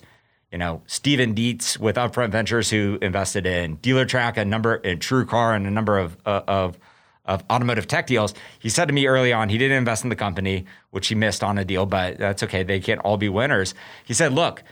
You 0.52 0.60
know, 0.60 0.84
Steven 0.86 1.34
Dietz 1.34 1.80
with 1.80 1.96
Upfront 1.96 2.32
Ventures, 2.32 2.70
who 2.70 3.00
invested 3.02 3.46
in 3.46 3.78
Dealer 3.78 4.06
Track, 4.06 4.38
a 4.38 4.46
number 4.46 4.76
in 4.76 5.00
True 5.00 5.26
Car, 5.26 5.56
and 5.56 5.66
a 5.66 5.72
number 5.72 5.98
of 5.98 6.18
uh, 6.26 6.42
of 6.48 6.78
of 7.26 7.44
automotive 7.50 7.88
tech 7.88 8.08
deals. 8.08 8.34
He 8.60 8.70
said 8.70 8.86
to 8.86 8.94
me 8.94 9.08
early 9.08 9.32
on, 9.32 9.50
he 9.50 9.58
didn't 9.58 9.78
invest 9.78 10.04
in 10.04 10.10
the 10.10 10.16
company, 10.16 10.66
which 10.90 11.08
he 11.08 11.16
missed 11.16 11.44
on 11.44 11.58
a 11.58 11.66
deal, 11.66 11.86
but 11.86 12.18
that's 12.18 12.44
okay. 12.44 12.64
They 12.64 12.80
can't 12.80 13.00
all 13.02 13.18
be 13.18 13.30
winners. 13.30 13.74
He 14.04 14.14
said, 14.14 14.34
look, 14.34 14.64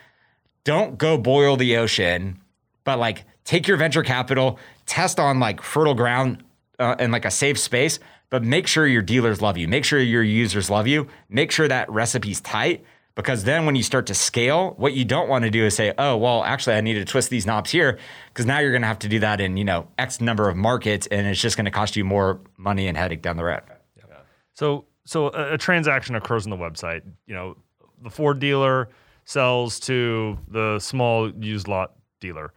don't 0.64 0.98
go 0.98 1.18
boil 1.18 1.58
the 1.58 1.78
ocean, 1.78 2.42
but 2.90 2.98
like 2.98 3.24
take 3.44 3.68
your 3.68 3.78
venture 3.78 4.02
capital, 4.02 4.58
test 4.88 5.20
on 5.20 5.40
like 5.40 5.62
fertile 5.62 5.94
ground 5.94 6.44
uh, 6.80 6.96
in 6.98 7.12
like 7.12 7.24
a 7.24 7.30
safe 7.30 7.60
space, 7.60 8.00
but 8.32 8.44
make 8.44 8.66
sure 8.66 8.88
your 8.88 9.04
dealers 9.04 9.44
love 9.44 9.60
you. 9.60 9.68
Make 9.68 9.86
sure 9.86 10.00
your 10.00 10.24
users 10.24 10.72
love 10.72 10.88
you. 10.88 11.08
Make 11.30 11.52
sure 11.52 11.68
that 11.68 11.88
recipe's 11.88 12.42
tight 12.42 12.84
because 13.14 13.44
then 13.44 13.68
when 13.68 13.76
you 13.76 13.84
start 13.84 14.08
to 14.08 14.16
scale, 14.16 14.74
what 14.78 14.94
you 14.94 15.06
don't 15.06 15.30
want 15.30 15.44
to 15.44 15.52
do 15.52 15.66
is 15.66 15.76
say, 15.76 15.94
"Oh, 16.00 16.18
well, 16.18 16.44
actually 16.44 16.78
I 16.78 16.82
need 16.82 16.96
to 16.96 17.06
twist 17.06 17.30
these 17.30 17.46
knobs 17.46 17.70
here," 17.70 18.00
because 18.30 18.48
now 18.48 18.58
you're 18.58 18.72
going 18.72 18.82
to 18.82 18.88
have 18.88 18.98
to 19.00 19.08
do 19.08 19.20
that 19.20 19.40
in, 19.40 19.56
you 19.56 19.66
know, 19.66 19.88
X 20.00 20.20
number 20.20 20.50
of 20.50 20.58
markets 20.58 21.06
and 21.12 21.28
it's 21.28 21.40
just 21.40 21.56
going 21.56 21.66
to 21.66 21.72
cost 21.72 21.96
you 21.96 22.04
more 22.04 22.42
money 22.58 22.88
and 22.88 22.98
headache 22.98 23.22
down 23.22 23.38
the 23.38 23.44
road. 23.44 23.62
So 24.56 24.86
so 25.06 25.28
a, 25.28 25.54
a 25.54 25.58
transaction 25.60 26.16
occurs 26.16 26.48
on 26.48 26.50
the 26.50 26.58
website, 26.58 27.04
you 27.28 27.36
know, 27.36 27.56
the 28.02 28.10
Ford 28.10 28.40
dealer 28.40 28.90
sells 29.26 29.80
to 29.82 30.40
the 30.48 30.80
small 30.80 31.32
used 31.40 31.68
lot 31.68 31.94
dealer 32.20 32.52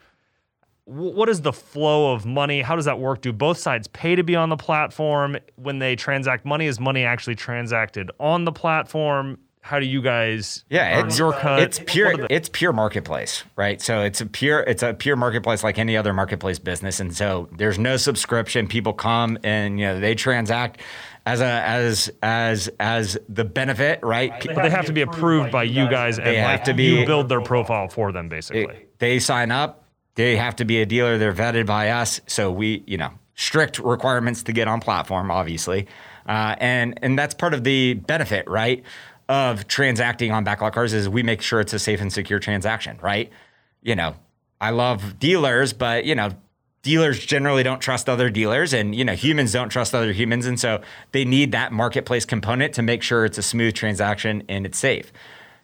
what 0.84 1.28
is 1.28 1.40
the 1.42 1.52
flow 1.52 2.12
of 2.12 2.26
money? 2.26 2.60
How 2.62 2.76
does 2.76 2.86
that 2.86 2.98
work? 2.98 3.20
Do 3.22 3.32
both 3.32 3.58
sides 3.58 3.86
pay 3.88 4.16
to 4.16 4.22
be 4.24 4.34
on 4.36 4.48
the 4.48 4.56
platform? 4.56 5.36
When 5.56 5.78
they 5.78 5.96
transact 5.96 6.44
money, 6.44 6.66
is 6.66 6.80
money 6.80 7.04
actually 7.04 7.36
transacted 7.36 8.10
on 8.18 8.44
the 8.44 8.52
platform? 8.52 9.38
How 9.64 9.78
do 9.78 9.86
you 9.86 10.02
guys 10.02 10.64
Yeah, 10.70 10.98
earn 10.98 11.06
it's 11.06 11.18
your 11.20 11.32
cut? 11.34 11.60
It's 11.62 11.78
pure. 11.86 12.16
the- 12.16 12.26
it's 12.34 12.48
pure 12.48 12.72
marketplace, 12.72 13.44
right? 13.54 13.80
So 13.80 14.00
it's 14.02 14.20
a 14.20 14.26
pure. 14.26 14.58
It's 14.60 14.82
a 14.82 14.92
pure 14.92 15.14
marketplace 15.14 15.62
like 15.62 15.78
any 15.78 15.96
other 15.96 16.12
marketplace 16.12 16.58
business, 16.58 16.98
and 16.98 17.14
so 17.14 17.48
there's 17.56 17.78
no 17.78 17.96
subscription. 17.96 18.66
People 18.66 18.92
come 18.92 19.38
and 19.44 19.78
you 19.78 19.86
know 19.86 20.00
they 20.00 20.16
transact 20.16 20.80
as 21.26 21.40
a 21.40 21.44
as 21.46 22.10
as 22.24 22.68
as 22.80 23.16
the 23.28 23.44
benefit, 23.44 24.00
right? 24.02 24.32
but 24.52 24.62
they 24.62 24.70
have 24.70 24.86
to 24.86 24.92
be 24.92 25.02
approved 25.02 25.52
by 25.52 25.62
you 25.62 25.88
guys, 25.88 26.18
and 26.18 26.26
They 26.26 26.36
have 26.38 26.50
like, 26.58 26.64
to 26.64 26.74
be- 26.74 26.98
you 26.98 27.06
build 27.06 27.28
their 27.28 27.40
profile 27.40 27.86
for 27.86 28.10
them, 28.10 28.28
basically. 28.28 28.62
It- 28.74 28.98
they 28.98 29.20
sign 29.20 29.52
up. 29.52 29.81
They 30.14 30.36
have 30.36 30.56
to 30.56 30.64
be 30.64 30.80
a 30.80 30.86
dealer. 30.86 31.18
They're 31.18 31.32
vetted 31.32 31.66
by 31.66 31.90
us. 31.90 32.20
So 32.26 32.50
we, 32.50 32.82
you 32.86 32.98
know, 32.98 33.10
strict 33.34 33.78
requirements 33.78 34.42
to 34.44 34.52
get 34.52 34.68
on 34.68 34.80
platform, 34.80 35.30
obviously, 35.30 35.86
uh, 36.26 36.54
and 36.58 36.98
and 37.02 37.18
that's 37.18 37.34
part 37.34 37.54
of 37.54 37.64
the 37.64 37.94
benefit, 37.94 38.48
right, 38.48 38.84
of 39.28 39.66
transacting 39.66 40.30
on 40.30 40.44
backlot 40.44 40.72
cars 40.72 40.92
is 40.92 41.08
we 41.08 41.22
make 41.22 41.42
sure 41.42 41.60
it's 41.60 41.72
a 41.72 41.78
safe 41.78 42.00
and 42.00 42.12
secure 42.12 42.38
transaction, 42.38 42.98
right? 43.02 43.30
You 43.82 43.96
know, 43.96 44.14
I 44.60 44.70
love 44.70 45.18
dealers, 45.18 45.72
but 45.72 46.04
you 46.04 46.14
know. 46.14 46.32
Dealers 46.84 47.24
generally 47.24 47.62
don't 47.62 47.78
trust 47.78 48.08
other 48.08 48.28
dealers, 48.28 48.72
and 48.72 48.92
you 48.92 49.04
know 49.04 49.14
humans 49.14 49.52
don't 49.52 49.68
trust 49.68 49.94
other 49.94 50.12
humans, 50.12 50.46
and 50.46 50.58
so 50.58 50.80
they 51.12 51.24
need 51.24 51.52
that 51.52 51.70
marketplace 51.70 52.24
component 52.24 52.74
to 52.74 52.82
make 52.82 53.04
sure 53.04 53.24
it's 53.24 53.38
a 53.38 53.42
smooth 53.42 53.72
transaction 53.72 54.42
and 54.48 54.66
it's 54.66 54.78
safe. 54.78 55.12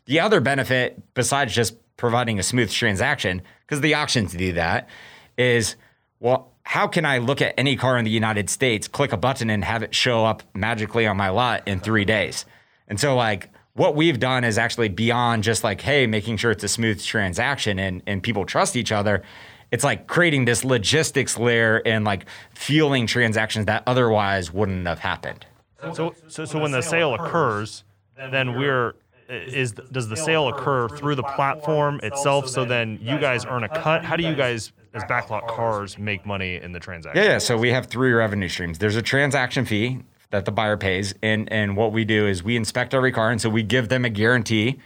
The 0.05 0.21
other 0.21 0.41
benefit, 0.41 1.03
besides 1.15 1.53
just 1.53 1.75
providing 1.99 2.39
a 2.39 2.43
smooth 2.43 2.71
transaction, 2.71 3.43
because 3.67 3.83
the 3.83 3.95
auctions 3.95 4.33
do 4.33 4.55
that, 4.55 4.89
is 5.37 5.77
well, 6.21 6.53
how 6.63 6.87
can 6.87 7.05
I 7.05 7.19
look 7.19 7.43
at 7.43 7.55
any 7.59 7.77
car 7.77 7.99
in 7.99 8.05
the 8.05 8.11
United 8.11 8.51
States, 8.51 8.89
click 8.89 9.13
a 9.13 9.17
button, 9.17 9.51
and 9.51 9.63
have 9.65 9.83
it 9.83 9.95
show 9.95 10.25
up 10.25 10.43
magically 10.55 11.07
on 11.07 11.17
my 11.17 11.29
lot 11.29 11.67
in 11.69 11.81
three 11.81 12.05
days? 12.05 12.45
And 12.89 12.99
so, 12.99 13.15
like, 13.15 13.51
what 13.75 13.95
we've 13.95 14.19
done 14.19 14.45
is 14.45 14.59
actually 14.59 14.89
beyond 14.89 15.45
just 15.45 15.63
like, 15.63 15.81
hey, 15.81 16.07
making 16.07 16.37
sure 16.39 16.51
it's 16.51 16.65
a 16.65 16.69
smooth 16.69 17.03
transaction 17.03 17.79
and, 17.79 18.03
and 18.07 18.23
people 18.23 18.45
trust 18.45 18.75
each 18.75 18.91
other. 18.91 19.23
It's 19.71 19.85
like 19.85 20.07
creating 20.07 20.47
this 20.47 20.65
logistics 20.65 21.39
layer 21.39 21.81
and 21.87 22.05
like 22.05 22.27
fueling 22.55 23.07
transactions 23.07 23.67
that 23.67 23.85
otherwise 23.87 24.53
wouldn't 24.53 24.87
have 24.87 24.99
happened. 24.99 25.47
So, 25.93 26.15
so, 26.27 26.45
so 26.45 26.59
when 26.59 26.73
the 26.73 26.83
sale 26.83 27.15
occurs, 27.15 27.85
then 28.17 28.59
we're 28.59 28.95
is 29.29 29.73
does 29.73 30.09
the 30.09 30.17
sale 30.17 30.49
occur 30.49 30.89
through 30.89 31.15
the 31.15 31.23
platform 31.23 32.01
itself? 32.03 32.49
So 32.49 32.65
then 32.65 32.99
you 33.03 33.19
guys 33.19 33.45
earn 33.47 33.65
a 33.65 33.69
cut. 33.69 34.05
How 34.05 34.17
do 34.17 34.23
you 34.23 34.35
guys, 34.35 34.73
as 34.95 35.03
backlot 35.05 35.47
cars, 35.49 35.99
make 35.99 36.25
money 36.25 36.57
in 36.57 36.73
the 36.73 36.81
transaction? 36.81 37.23
Yeah, 37.23 37.33
yeah. 37.33 37.39
So 37.39 37.57
we 37.57 37.71
have 37.71 37.87
three 37.87 38.13
revenue 38.13 38.49
streams. 38.49 38.79
There's 38.79 38.97
a 38.97 39.03
transaction 39.03 39.65
fee 39.65 40.01
that 40.31 40.45
the 40.45 40.53
buyer 40.53 40.77
pays, 40.77 41.15
and 41.23 41.51
and 41.53 41.77
what 41.77 41.93
we 41.93 42.05
do 42.05 42.27
is 42.27 42.43
we 42.43 42.57
inspect 42.57 42.95
every 42.95 43.13
car, 43.13 43.31
and 43.31 43.41
so 43.41 43.51
we 43.51 43.63
give 43.63 43.89
them 43.89 44.05
a 44.05 44.11
guarantee 44.11 44.79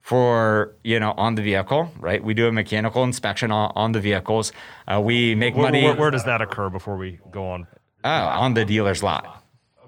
for 0.00 0.74
you 0.82 0.98
know 0.98 1.12
on 1.16 1.34
the 1.34 1.42
vehicle, 1.42 1.92
right? 1.98 2.22
We 2.22 2.34
do 2.34 2.48
a 2.48 2.52
mechanical 2.52 3.04
inspection 3.04 3.50
on, 3.50 3.72
on 3.74 3.92
the 3.92 4.00
vehicles. 4.00 4.52
Uh, 4.88 5.00
we 5.00 5.34
make 5.34 5.54
Where, 5.54 5.64
money 5.64 5.84
where, 5.84 5.94
where 5.94 6.10
does 6.10 6.24
that 6.24 6.40
occur 6.40 6.70
before 6.70 6.96
we 6.96 7.18
go 7.30 7.50
on? 7.50 7.66
oh, 8.04 8.10
on 8.10 8.54
the 8.54 8.64
dealer's 8.64 9.02
lot. 9.02 9.39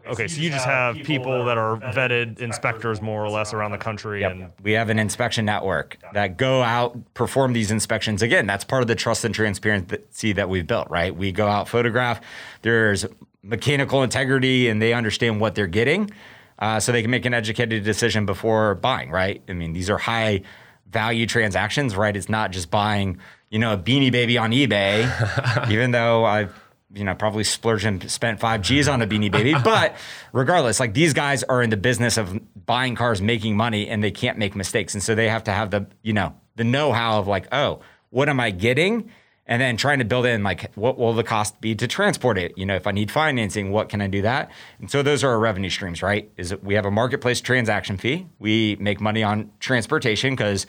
Okay, 0.06 0.28
so 0.28 0.40
you 0.40 0.50
just 0.50 0.64
have 0.64 0.96
people 0.96 1.44
that 1.44 1.58
are 1.58 1.76
vetted 1.76 2.40
inspectors 2.40 3.00
more 3.00 3.24
or 3.24 3.28
less 3.30 3.52
around 3.52 3.70
the 3.72 3.78
country, 3.78 4.22
and 4.22 4.50
We 4.62 4.72
have 4.72 4.90
an 4.90 4.98
inspection 4.98 5.44
network 5.44 5.96
that 6.12 6.36
go 6.36 6.62
out, 6.62 7.14
perform 7.14 7.52
these 7.52 7.70
inspections. 7.70 8.22
Again, 8.22 8.46
that's 8.46 8.64
part 8.64 8.82
of 8.82 8.88
the 8.88 8.94
trust 8.94 9.24
and 9.24 9.34
transparency 9.34 10.32
that 10.32 10.48
we've 10.48 10.66
built, 10.66 10.90
right? 10.90 11.14
We 11.14 11.32
go 11.32 11.46
out, 11.46 11.68
photograph. 11.68 12.20
There's 12.62 13.06
mechanical 13.42 14.02
integrity, 14.02 14.68
and 14.68 14.80
they 14.80 14.92
understand 14.92 15.40
what 15.40 15.54
they're 15.54 15.66
getting, 15.66 16.10
uh, 16.58 16.80
so 16.80 16.92
they 16.92 17.02
can 17.02 17.10
make 17.10 17.24
an 17.24 17.34
educated 17.34 17.84
decision 17.84 18.26
before 18.26 18.74
buying, 18.76 19.10
right? 19.10 19.42
I 19.48 19.52
mean, 19.52 19.72
these 19.72 19.90
are 19.90 19.98
high 19.98 20.42
value 20.90 21.26
transactions, 21.26 21.96
right? 21.96 22.16
It's 22.16 22.28
not 22.28 22.52
just 22.52 22.70
buying, 22.70 23.18
you 23.50 23.58
know, 23.58 23.72
a 23.72 23.78
beanie 23.78 24.12
baby 24.12 24.36
on 24.38 24.50
eBay, 24.52 25.68
even 25.70 25.90
though 25.90 26.24
I've 26.24 26.61
you 26.94 27.04
know, 27.04 27.14
probably 27.14 27.44
splurged 27.44 27.86
and 27.86 28.10
spent 28.10 28.40
five 28.40 28.62
G's 28.62 28.88
on 28.88 29.02
a 29.02 29.06
beanie 29.06 29.30
baby. 29.30 29.54
But 29.64 29.96
regardless, 30.32 30.80
like 30.80 30.94
these 30.94 31.12
guys 31.12 31.42
are 31.44 31.62
in 31.62 31.70
the 31.70 31.76
business 31.76 32.16
of 32.16 32.38
buying 32.66 32.94
cars, 32.94 33.22
making 33.22 33.56
money, 33.56 33.88
and 33.88 34.02
they 34.02 34.10
can't 34.10 34.38
make 34.38 34.54
mistakes. 34.54 34.94
And 34.94 35.02
so 35.02 35.14
they 35.14 35.28
have 35.28 35.44
to 35.44 35.52
have 35.52 35.70
the, 35.70 35.86
you 36.02 36.12
know, 36.12 36.34
the 36.56 36.64
know-how 36.64 37.18
of 37.18 37.26
like, 37.26 37.46
oh, 37.52 37.80
what 38.10 38.28
am 38.28 38.40
I 38.40 38.50
getting? 38.50 39.10
And 39.46 39.60
then 39.60 39.76
trying 39.76 39.98
to 39.98 40.04
build 40.04 40.26
in 40.26 40.42
like, 40.42 40.72
what 40.74 40.98
will 40.98 41.14
the 41.14 41.24
cost 41.24 41.60
be 41.60 41.74
to 41.74 41.88
transport 41.88 42.38
it? 42.38 42.56
You 42.56 42.64
know, 42.66 42.76
if 42.76 42.86
I 42.86 42.92
need 42.92 43.10
financing, 43.10 43.70
what 43.70 43.88
can 43.88 44.00
I 44.00 44.06
do 44.06 44.22
that? 44.22 44.50
And 44.78 44.90
so 44.90 45.02
those 45.02 45.24
are 45.24 45.30
our 45.30 45.38
revenue 45.38 45.70
streams, 45.70 46.02
right? 46.02 46.30
Is 46.36 46.50
that 46.50 46.62
we 46.62 46.74
have 46.74 46.86
a 46.86 46.90
marketplace 46.90 47.40
transaction 47.40 47.96
fee. 47.96 48.26
We 48.38 48.76
make 48.78 49.00
money 49.00 49.22
on 49.22 49.50
transportation 49.58 50.34
because 50.34 50.66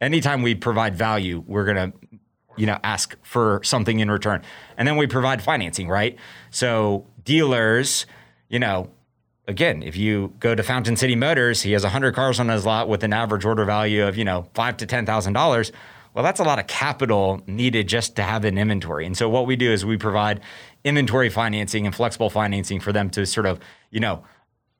anytime 0.00 0.42
we 0.42 0.54
provide 0.54 0.96
value, 0.96 1.44
we're 1.46 1.64
gonna 1.64 1.92
you 2.56 2.66
know 2.66 2.78
ask 2.84 3.16
for 3.22 3.60
something 3.62 4.00
in 4.00 4.10
return. 4.10 4.42
And 4.76 4.86
then 4.86 4.96
we 4.96 5.06
provide 5.06 5.42
financing 5.42 5.88
right? 5.88 6.16
So 6.50 7.06
dealers 7.24 8.06
you 8.48 8.58
know 8.58 8.90
again 9.48 9.82
if 9.82 9.96
you 9.96 10.32
go 10.40 10.54
to 10.54 10.62
fountain 10.62 10.96
city 10.96 11.16
motors 11.16 11.62
he 11.62 11.72
has 11.72 11.82
100 11.82 12.14
cars 12.14 12.40
on 12.40 12.48
his 12.48 12.64
lot 12.66 12.88
with 12.88 13.02
an 13.04 13.12
average 13.12 13.44
order 13.44 13.64
value 13.64 14.06
of 14.06 14.16
you 14.16 14.24
know 14.24 14.48
five 14.54 14.76
to 14.78 14.86
ten 14.86 15.06
thousand 15.06 15.32
dollars. 15.32 15.72
Well 16.14 16.24
that's 16.24 16.40
a 16.40 16.44
lot 16.44 16.58
of 16.58 16.66
capital 16.66 17.40
needed 17.46 17.88
just 17.88 18.16
to 18.16 18.22
have 18.22 18.44
an 18.44 18.58
inventory. 18.58 19.06
And 19.06 19.16
so 19.16 19.28
what 19.28 19.46
we 19.46 19.56
do 19.56 19.70
is 19.70 19.84
we 19.84 19.96
provide 19.96 20.40
inventory 20.84 21.28
financing 21.28 21.86
and 21.86 21.94
flexible 21.94 22.30
financing 22.30 22.80
for 22.80 22.92
them 22.92 23.10
to 23.10 23.26
sort 23.26 23.46
of 23.46 23.60
you 23.90 24.00
know 24.00 24.24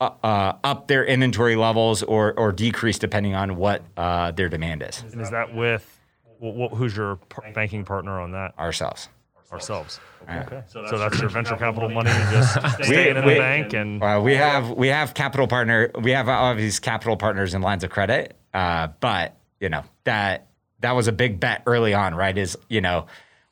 uh, 0.00 0.10
uh, 0.22 0.56
up 0.64 0.88
their 0.88 1.04
inventory 1.04 1.56
levels 1.56 2.02
or 2.02 2.32
or 2.38 2.52
decrease 2.52 2.98
depending 2.98 3.34
on 3.34 3.56
what 3.56 3.84
uh, 3.96 4.30
their 4.30 4.48
demand 4.48 4.82
is. 4.82 5.04
And 5.12 5.20
is 5.20 5.30
that 5.30 5.54
with 5.54 5.99
wh- 6.40 6.72
wh- 6.72 6.76
who's 6.76 6.96
your 6.96 7.16
par- 7.16 7.50
banking 7.54 7.84
partner 7.84 8.20
on 8.20 8.32
that? 8.32 8.58
ourselves 8.58 9.08
Ourselves. 9.52 9.98
Okay, 10.30 10.62
so 10.68 10.82
that's, 10.96 11.18
your 11.18 11.28
venture 11.28 11.56
capital 11.56 11.88
money 11.88 12.10
just 12.30 12.52
staying 12.84 13.16
in 13.16 13.24
we- 13.24 13.32
the 13.34 13.40
bank, 13.40 13.72
and 13.72 14.00
Well, 14.00 14.22
we 14.22 14.36
have 14.36 14.70
we 14.70 14.86
have 14.88 15.12
capital 15.12 15.48
partner 15.48 15.90
we 16.00 16.12
have 16.12 16.28
all 16.28 16.52
of 16.52 16.58
these 16.58 16.78
capital 16.78 17.16
partners 17.16 17.52
and 17.52 17.64
lines 17.64 17.82
of 17.82 17.90
credit, 17.90 18.36
uh, 18.54 18.88
but 19.00 19.36
you 19.58 19.68
know 19.68 19.82
that 20.04 20.46
that 20.80 20.92
was 20.92 21.08
a 21.08 21.12
big 21.12 21.40
bet 21.40 21.64
early 21.66 21.94
on, 21.94 22.14
right? 22.14 22.38
Is 22.38 22.56
you 22.68 22.80
know 22.80 23.06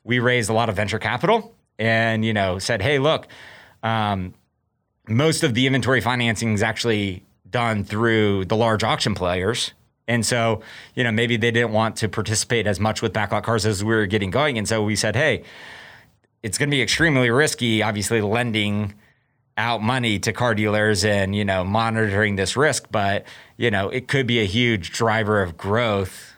we 0.05 0.19
raised 0.19 0.49
a 0.49 0.53
lot 0.53 0.69
of 0.69 0.75
venture 0.77 0.99
capital 0.99 1.53
and 1.77 2.23
you 2.23 2.31
know 2.33 2.59
said, 2.59 2.81
hey, 2.81 2.97
look, 2.97 3.27
um, 3.83 4.33
most 5.09 5.43
of 5.43 5.53
the 5.53 5.67
inventory 5.67 5.99
financing 5.99 6.53
is 6.53 6.63
actually 6.63 7.25
done 7.49 7.83
through 7.83 8.45
the 8.45 8.55
large 8.55 8.85
auction 8.85 9.15
players. 9.15 9.73
And 10.09 10.25
so, 10.25 10.61
you 10.95 11.03
know, 11.03 11.11
maybe 11.11 11.37
they 11.37 11.51
didn't 11.51 11.71
want 11.71 11.95
to 11.97 12.09
participate 12.09 12.65
as 12.65 12.79
much 12.79 13.01
with 13.01 13.13
backlot 13.13 13.43
cars 13.43 13.65
as 13.65 13.83
we 13.83 13.93
were 13.93 14.07
getting 14.07 14.31
going. 14.31 14.57
And 14.57 14.67
so 14.67 14.83
we 14.83 14.95
said, 14.95 15.15
hey, 15.15 15.43
it's 16.41 16.57
going 16.57 16.69
to 16.69 16.75
be 16.75 16.81
extremely 16.81 17.29
risky, 17.29 17.83
obviously, 17.83 18.19
lending 18.19 18.95
out 19.55 19.83
money 19.83 20.17
to 20.19 20.33
car 20.33 20.55
dealers 20.55 21.05
and, 21.05 21.35
you 21.35 21.45
know, 21.45 21.63
monitoring 21.63 22.37
this 22.37 22.57
risk. 22.57 22.87
But, 22.89 23.25
you 23.55 23.69
know, 23.69 23.89
it 23.89 24.07
could 24.07 24.25
be 24.25 24.39
a 24.39 24.45
huge 24.45 24.91
driver 24.91 25.43
of 25.43 25.55
growth 25.57 26.33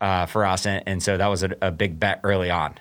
uh, 0.00 0.26
for 0.26 0.46
us. 0.46 0.64
And, 0.64 0.84
and 0.86 1.02
so 1.02 1.16
that 1.16 1.26
was 1.26 1.42
a, 1.42 1.56
a 1.60 1.72
big 1.72 1.98
bet 1.98 2.20
early 2.22 2.50
on. 2.50 2.76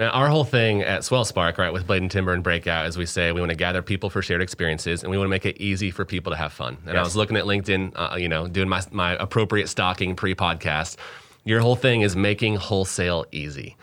Man, 0.00 0.08
our 0.12 0.28
whole 0.28 0.44
thing 0.44 0.80
at 0.80 1.04
Swell 1.04 1.26
Spark, 1.26 1.58
right, 1.58 1.74
with 1.74 1.86
Blade 1.86 2.00
and 2.00 2.10
Timber 2.10 2.32
and 2.32 2.42
Breakout, 2.42 2.86
as 2.86 2.96
we 2.96 3.04
say, 3.04 3.32
we 3.32 3.40
want 3.40 3.50
to 3.50 3.56
gather 3.56 3.82
people 3.82 4.08
for 4.08 4.22
shared 4.22 4.40
experiences, 4.40 5.02
and 5.02 5.10
we 5.10 5.18
want 5.18 5.26
to 5.26 5.30
make 5.30 5.44
it 5.44 5.60
easy 5.60 5.90
for 5.90 6.06
people 6.06 6.32
to 6.32 6.38
have 6.38 6.54
fun. 6.54 6.78
And 6.86 6.96
I 6.96 7.02
was 7.02 7.16
looking 7.16 7.36
at 7.36 7.44
LinkedIn, 7.44 7.92
uh, 7.94 8.16
you 8.16 8.26
know, 8.26 8.48
doing 8.48 8.66
my 8.66 8.82
my 8.90 9.12
appropriate 9.22 9.68
stalking 9.68 10.16
pre-podcast. 10.16 10.96
Your 11.44 11.60
whole 11.60 11.76
thing 11.76 12.00
is 12.00 12.16
making 12.16 12.56
wholesale 12.56 13.26
easy, 13.30 13.76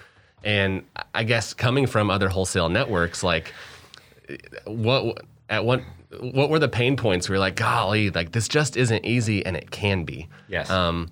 and 0.44 0.84
I 1.14 1.24
guess 1.24 1.54
coming 1.54 1.86
from 1.86 2.10
other 2.10 2.30
wholesale 2.30 2.70
networks, 2.70 3.22
like 3.22 3.54
what 4.66 5.24
at 5.52 5.66
what 5.66 5.84
what 6.20 6.50
were 6.50 6.58
the 6.58 6.68
pain 6.68 6.98
points 6.98 7.30
where 7.30 7.36
you're 7.36 7.40
like, 7.40 7.58
golly, 7.58 8.10
like 8.10 8.32
this 8.32 8.48
just 8.48 8.76
isn't 8.76 9.06
easy, 9.06 9.46
and 9.46 9.56
it 9.56 9.70
can 9.70 10.04
be. 10.04 10.30
Yes. 10.48 10.72
Um, 10.72 11.10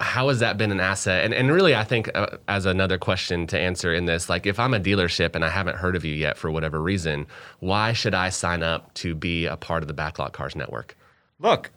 how 0.00 0.28
has 0.28 0.40
that 0.40 0.56
been 0.58 0.70
an 0.70 0.80
asset? 0.80 1.24
And, 1.24 1.34
and 1.34 1.50
really, 1.50 1.74
I 1.74 1.84
think 1.84 2.10
uh, 2.14 2.38
as 2.48 2.66
another 2.66 2.98
question 2.98 3.46
to 3.48 3.58
answer 3.58 3.92
in 3.94 4.06
this, 4.06 4.28
like 4.28 4.46
if 4.46 4.58
I'm 4.58 4.74
a 4.74 4.80
dealership 4.80 5.34
and 5.34 5.44
I 5.44 5.50
haven't 5.50 5.76
heard 5.76 5.96
of 5.96 6.04
you 6.04 6.14
yet 6.14 6.36
for 6.36 6.50
whatever 6.50 6.80
reason, 6.80 7.26
why 7.60 7.92
should 7.92 8.14
I 8.14 8.28
sign 8.28 8.62
up 8.62 8.92
to 8.94 9.14
be 9.14 9.46
a 9.46 9.56
part 9.56 9.82
of 9.82 9.88
the 9.88 9.94
Backlot 9.94 10.32
Cars 10.32 10.56
network? 10.56 10.96
look, 11.38 11.70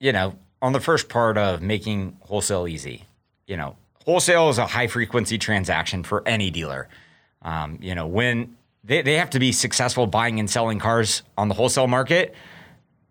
you 0.00 0.12
know, 0.12 0.36
on 0.60 0.72
the 0.72 0.80
first 0.80 1.08
part 1.08 1.38
of 1.38 1.62
making 1.62 2.16
wholesale 2.20 2.68
easy, 2.68 3.04
you 3.46 3.56
know, 3.56 3.76
wholesale 4.04 4.50
is 4.50 4.58
a 4.58 4.66
high 4.66 4.86
frequency 4.86 5.38
transaction 5.38 6.02
for 6.02 6.26
any 6.26 6.50
dealer. 6.50 6.88
Um, 7.42 7.78
you 7.80 7.94
know, 7.94 8.06
when 8.06 8.56
they, 8.84 9.02
they 9.02 9.14
have 9.14 9.30
to 9.30 9.38
be 9.38 9.52
successful 9.52 10.06
buying 10.06 10.40
and 10.40 10.50
selling 10.50 10.78
cars 10.78 11.22
on 11.38 11.48
the 11.48 11.54
wholesale 11.54 11.86
market 11.86 12.34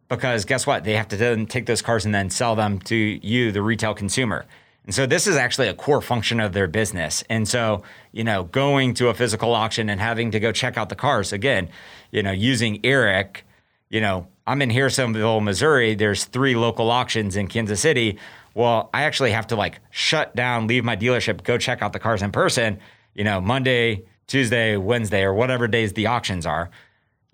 because 0.10 0.46
guess 0.46 0.68
what? 0.68 0.84
They 0.84 0.94
have 0.94 1.08
to 1.10 1.18
then 1.18 1.46
take 1.46 1.66
those 1.66 1.82
cars 1.82 2.06
and 2.06 2.14
then 2.14 2.30
sell 2.30 2.56
them 2.56 2.80
to 2.82 2.96
you, 2.96 3.52
the 3.52 3.62
retail 3.62 3.94
consumer. 3.94 4.46
And 4.86 4.94
so 4.94 5.08
this 5.08 5.26
is 5.26 5.36
actually 5.36 5.68
a 5.68 5.74
core 5.74 6.02
function 6.02 6.40
of 6.40 6.54
their 6.54 6.68
business. 6.68 7.24
And 7.28 7.48
so, 7.48 7.82
you 8.12 8.24
know, 8.24 8.44
going 8.44 8.94
to 8.96 9.10
a 9.10 9.16
physical 9.16 9.54
auction 9.54 9.90
and 9.90 10.00
having 10.00 10.32
to 10.32 10.40
go 10.40 10.52
check 10.52 10.78
out 10.78 10.90
the 10.90 10.96
cars 10.96 11.34
again, 11.34 11.70
you 12.12 12.22
know, 12.22 12.32
using 12.32 12.80
Eric, 12.84 13.46
you 13.90 14.00
know, 14.00 14.28
I'm 14.46 14.62
in 14.62 14.70
Harrisonville, 14.70 15.42
Missouri. 15.42 15.96
There's 15.96 16.26
three 16.26 16.56
local 16.56 16.92
auctions 16.92 17.36
in 17.36 17.48
Kansas 17.48 17.82
City. 17.82 18.20
Well, 18.54 18.92
I 18.94 19.04
actually 19.04 19.32
have 19.32 19.48
to 19.48 19.56
like 19.56 19.80
shut 19.90 20.36
down, 20.36 20.68
leave 20.68 20.84
my 20.84 20.96
dealership, 20.96 21.44
go 21.44 21.58
check 21.58 21.82
out 21.82 21.92
the 21.92 22.00
cars 22.00 22.22
in 22.22 22.32
person, 22.32 22.80
you 23.16 23.24
know, 23.24 23.42
Monday, 23.42 24.04
Tuesday, 24.28 24.78
Wednesday, 24.78 25.24
or 25.24 25.34
whatever 25.34 25.68
days 25.68 25.94
the 25.94 26.08
auctions 26.08 26.46
are. 26.46 26.70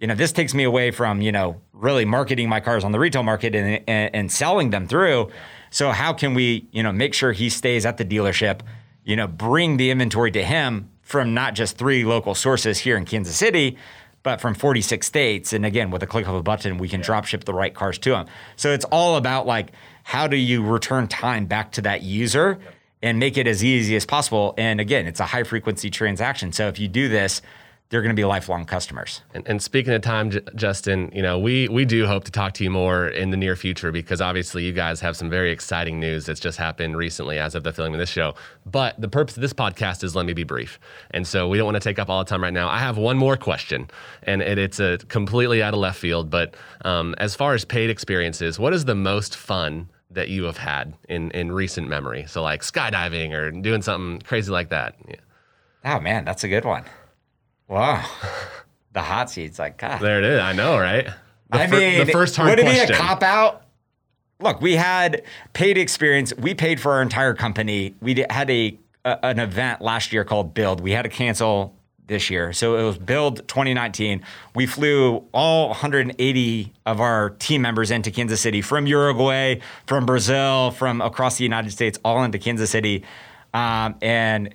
You 0.01 0.07
know, 0.07 0.15
this 0.15 0.31
takes 0.31 0.55
me 0.55 0.63
away 0.63 0.89
from, 0.89 1.21
you 1.21 1.31
know, 1.31 1.61
really 1.73 2.05
marketing 2.05 2.49
my 2.49 2.59
cars 2.59 2.83
on 2.83 2.91
the 2.91 2.97
retail 2.97 3.21
market 3.21 3.53
and, 3.53 3.83
and, 3.87 4.15
and 4.15 4.31
selling 4.31 4.71
them 4.71 4.87
through. 4.87 5.29
So 5.69 5.91
how 5.91 6.11
can 6.11 6.33
we, 6.33 6.67
you 6.71 6.81
know, 6.81 6.91
make 6.91 7.13
sure 7.13 7.31
he 7.31 7.49
stays 7.49 7.85
at 7.85 7.97
the 7.97 8.03
dealership, 8.03 8.61
you 9.05 9.15
know, 9.15 9.27
bring 9.27 9.77
the 9.77 9.91
inventory 9.91 10.31
to 10.31 10.43
him 10.43 10.89
from 11.03 11.35
not 11.35 11.53
just 11.53 11.77
three 11.77 12.03
local 12.03 12.33
sources 12.33 12.79
here 12.79 12.97
in 12.97 13.05
Kansas 13.05 13.35
City, 13.35 13.77
but 14.23 14.41
from 14.41 14.55
46 14.55 15.05
states. 15.05 15.53
And 15.53 15.67
again, 15.67 15.91
with 15.91 16.01
a 16.01 16.07
click 16.07 16.27
of 16.27 16.33
a 16.33 16.41
button, 16.41 16.79
we 16.79 16.89
can 16.89 17.01
drop 17.01 17.25
ship 17.25 17.43
the 17.43 17.53
right 17.53 17.73
cars 17.73 17.99
to 17.99 18.15
him. 18.15 18.25
So 18.55 18.71
it's 18.71 18.85
all 18.85 19.17
about 19.17 19.45
like, 19.45 19.71
how 20.03 20.27
do 20.27 20.35
you 20.35 20.65
return 20.65 21.07
time 21.07 21.45
back 21.45 21.73
to 21.73 21.81
that 21.83 22.01
user 22.01 22.59
and 23.03 23.19
make 23.19 23.37
it 23.37 23.45
as 23.45 23.63
easy 23.63 23.95
as 23.95 24.07
possible? 24.07 24.55
And 24.57 24.81
again, 24.81 25.05
it's 25.05 25.19
a 25.19 25.25
high 25.25 25.43
frequency 25.43 25.91
transaction. 25.91 26.51
So 26.53 26.67
if 26.67 26.79
you 26.79 26.87
do 26.87 27.07
this, 27.07 27.43
they're 27.91 28.01
going 28.01 28.15
to 28.15 28.19
be 28.19 28.23
lifelong 28.23 28.63
customers. 28.63 29.21
And, 29.33 29.45
and 29.47 29.61
speaking 29.61 29.93
of 29.93 30.01
time, 30.01 30.31
J- 30.31 30.39
Justin, 30.55 31.11
you 31.13 31.21
know, 31.21 31.37
we 31.37 31.67
we 31.67 31.83
do 31.83 32.07
hope 32.07 32.23
to 32.23 32.31
talk 32.31 32.53
to 32.53 32.63
you 32.63 32.69
more 32.69 33.09
in 33.09 33.31
the 33.31 33.37
near 33.37 33.57
future 33.57 33.91
because 33.91 34.21
obviously 34.21 34.63
you 34.63 34.71
guys 34.71 35.01
have 35.01 35.17
some 35.17 35.29
very 35.29 35.51
exciting 35.51 35.99
news 35.99 36.25
that's 36.25 36.39
just 36.39 36.57
happened 36.57 36.95
recently 36.95 37.37
as 37.37 37.53
of 37.53 37.63
the 37.63 37.73
filming 37.73 37.93
of 37.93 37.99
this 37.99 38.09
show. 38.09 38.33
But 38.65 38.99
the 38.99 39.09
purpose 39.09 39.35
of 39.35 39.41
this 39.41 39.51
podcast 39.51 40.05
is 40.05 40.15
let 40.15 40.25
me 40.25 40.31
be 40.33 40.45
brief, 40.45 40.79
and 41.11 41.27
so 41.27 41.49
we 41.49 41.57
don't 41.57 41.65
want 41.65 41.75
to 41.75 41.81
take 41.81 41.99
up 41.99 42.09
all 42.09 42.23
the 42.23 42.29
time 42.29 42.41
right 42.41 42.53
now. 42.53 42.69
I 42.69 42.79
have 42.79 42.97
one 42.97 43.17
more 43.17 43.35
question, 43.35 43.89
and 44.23 44.41
it, 44.41 44.57
it's 44.57 44.79
a 44.79 44.97
completely 45.09 45.61
out 45.61 45.73
of 45.73 45.81
left 45.81 45.99
field. 45.99 46.29
But 46.29 46.55
um, 46.85 47.13
as 47.17 47.35
far 47.35 47.53
as 47.53 47.65
paid 47.65 47.89
experiences, 47.89 48.57
what 48.57 48.73
is 48.73 48.85
the 48.85 48.95
most 48.95 49.35
fun? 49.35 49.89
That 50.13 50.27
you 50.27 50.43
have 50.43 50.57
had 50.57 50.93
in, 51.07 51.31
in 51.31 51.53
recent 51.53 51.87
memory. 51.87 52.25
So, 52.27 52.43
like 52.43 52.63
skydiving 52.63 53.31
or 53.31 53.49
doing 53.49 53.81
something 53.81 54.19
crazy 54.19 54.51
like 54.51 54.67
that. 54.67 54.95
Yeah. 55.07 55.15
Oh, 55.85 56.01
man, 56.01 56.25
that's 56.25 56.43
a 56.43 56.49
good 56.49 56.65
one. 56.65 56.83
Wow. 57.71 58.05
The 58.93 59.01
hot 59.01 59.29
seat's 59.29 59.57
like, 59.57 59.77
God. 59.77 60.01
There 60.01 60.17
it 60.19 60.25
is. 60.25 60.37
I 60.41 60.51
know, 60.51 60.77
right? 60.77 61.05
The 61.05 61.13
I 61.57 61.67
fir- 61.67 61.79
mean, 61.79 62.05
the 62.05 62.11
first 62.11 62.35
hard 62.35 62.49
would 62.49 62.59
it 62.59 62.63
question. 62.63 62.87
be 62.89 62.93
a 62.93 62.97
cop 62.97 63.23
out? 63.23 63.63
Look, 64.41 64.59
we 64.59 64.75
had 64.75 65.23
paid 65.53 65.77
experience. 65.77 66.33
We 66.35 66.53
paid 66.53 66.81
for 66.81 66.91
our 66.91 67.01
entire 67.01 67.33
company. 67.33 67.95
We 68.01 68.25
had 68.29 68.49
a, 68.49 68.77
a 69.05 69.25
an 69.25 69.39
event 69.39 69.79
last 69.79 70.11
year 70.11 70.25
called 70.25 70.53
Build. 70.53 70.81
We 70.81 70.91
had 70.91 71.03
to 71.03 71.09
cancel 71.09 71.73
this 72.07 72.29
year, 72.29 72.51
so 72.51 72.75
it 72.75 72.83
was 72.83 72.97
Build 72.97 73.47
2019. 73.47 74.25
We 74.55 74.65
flew 74.65 75.23
all 75.33 75.69
180 75.69 76.73
of 76.85 76.99
our 76.99 77.29
team 77.29 77.61
members 77.61 77.91
into 77.91 78.11
Kansas 78.11 78.41
City 78.41 78.61
from 78.61 78.87
Uruguay, 78.87 79.61
from 79.87 80.05
Brazil, 80.05 80.71
from 80.71 80.99
across 80.99 81.37
the 81.37 81.45
United 81.45 81.71
States, 81.71 81.97
all 82.03 82.23
into 82.25 82.39
Kansas 82.39 82.69
City, 82.69 83.05
um, 83.53 83.95
and 84.01 84.53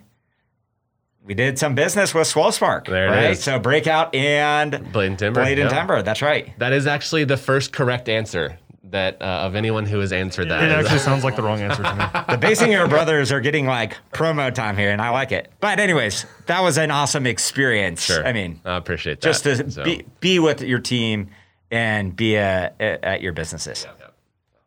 we 1.26 1.34
did 1.34 1.58
some 1.58 1.74
business 1.74 2.14
with 2.14 2.26
Swell 2.26 2.52
Spark. 2.52 2.86
There 2.86 3.08
it 3.08 3.10
right? 3.10 3.30
is. 3.32 3.42
So 3.42 3.58
Breakout 3.58 4.14
and 4.14 4.92
Blade 4.92 5.08
and 5.08 5.18
Timber, 5.18 5.40
Blade 5.42 5.58
and 5.58 5.70
yeah. 5.70 5.76
Timber. 5.76 6.02
That's 6.02 6.22
right. 6.22 6.56
That 6.58 6.72
is 6.72 6.86
actually 6.86 7.24
the 7.24 7.36
first 7.36 7.72
correct 7.72 8.08
answer 8.08 8.58
that 8.84 9.20
uh, 9.20 9.24
of 9.24 9.56
anyone 9.56 9.84
who 9.84 9.98
has 9.98 10.12
answered 10.12 10.48
that. 10.48 10.62
It 10.62 10.70
actually 10.70 11.00
sounds 11.00 11.24
like 11.24 11.34
the 11.34 11.42
wrong 11.42 11.60
answer 11.60 11.82
to 11.82 11.94
me. 11.94 12.04
The 12.36 12.46
Basinger 12.46 12.88
brothers 12.88 13.32
are 13.32 13.40
getting 13.40 13.66
like 13.66 13.96
promo 14.12 14.54
time 14.54 14.76
here, 14.76 14.92
and 14.92 15.02
I 15.02 15.10
like 15.10 15.32
it. 15.32 15.50
But 15.60 15.80
anyways, 15.80 16.24
that 16.46 16.60
was 16.60 16.78
an 16.78 16.92
awesome 16.92 17.26
experience. 17.26 18.02
Sure. 18.02 18.24
I 18.24 18.32
mean, 18.32 18.60
I 18.64 18.76
appreciate 18.76 19.20
that. 19.20 19.26
just 19.28 19.42
to 19.44 19.70
So, 19.70 19.82
be 19.82 20.04
be 20.20 20.38
with 20.38 20.62
your 20.62 20.78
team 20.78 21.30
and 21.72 22.14
be 22.14 22.38
uh, 22.38 22.70
at 22.78 23.20
your 23.22 23.32
businesses. 23.32 23.86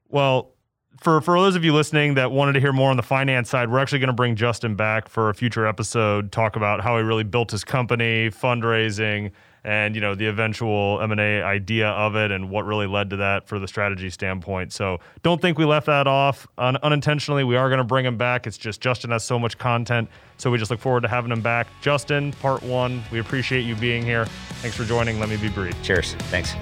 Well, 0.09 0.51
for 1.01 1.21
for 1.21 1.39
those 1.39 1.55
of 1.55 1.63
you 1.63 1.73
listening 1.73 2.15
that 2.15 2.31
wanted 2.31 2.53
to 2.53 2.59
hear 2.59 2.73
more 2.73 2.91
on 2.91 2.97
the 2.97 3.03
finance 3.03 3.49
side, 3.49 3.71
we're 3.71 3.79
actually 3.79 3.99
going 3.99 4.07
to 4.07 4.13
bring 4.13 4.35
Justin 4.35 4.75
back 4.75 5.07
for 5.07 5.29
a 5.29 5.33
future 5.33 5.65
episode. 5.65 6.31
Talk 6.31 6.55
about 6.55 6.81
how 6.81 6.97
he 6.97 7.03
really 7.03 7.23
built 7.23 7.51
his 7.51 7.63
company, 7.63 8.29
fundraising, 8.29 9.31
and 9.63 9.95
you 9.95 10.01
know 10.01 10.15
the 10.15 10.27
eventual 10.27 10.99
M 11.01 11.11
and 11.11 11.21
A 11.21 11.41
idea 11.41 11.89
of 11.89 12.15
it, 12.15 12.31
and 12.31 12.49
what 12.49 12.65
really 12.65 12.87
led 12.87 13.09
to 13.11 13.17
that 13.17 13.47
for 13.47 13.59
the 13.59 13.67
strategy 13.67 14.09
standpoint. 14.09 14.73
So 14.73 14.99
don't 15.23 15.41
think 15.41 15.57
we 15.57 15.65
left 15.65 15.85
that 15.85 16.07
off 16.07 16.47
un- 16.57 16.77
unintentionally. 16.77 17.43
We 17.43 17.55
are 17.55 17.69
going 17.69 17.79
to 17.79 17.83
bring 17.83 18.05
him 18.05 18.17
back. 18.17 18.47
It's 18.47 18.57
just 18.57 18.81
Justin 18.81 19.11
has 19.11 19.23
so 19.23 19.39
much 19.39 19.57
content, 19.57 20.09
so 20.37 20.51
we 20.51 20.57
just 20.57 20.71
look 20.71 20.79
forward 20.79 21.01
to 21.01 21.07
having 21.07 21.31
him 21.31 21.41
back. 21.41 21.67
Justin, 21.81 22.33
part 22.33 22.61
one. 22.63 23.03
We 23.11 23.19
appreciate 23.19 23.61
you 23.61 23.75
being 23.75 24.03
here. 24.03 24.25
Thanks 24.61 24.75
for 24.75 24.83
joining. 24.83 25.19
Let 25.19 25.29
me 25.29 25.37
be 25.37 25.49
brief. 25.49 25.81
Cheers. 25.81 26.13
Thanks. 26.29 26.53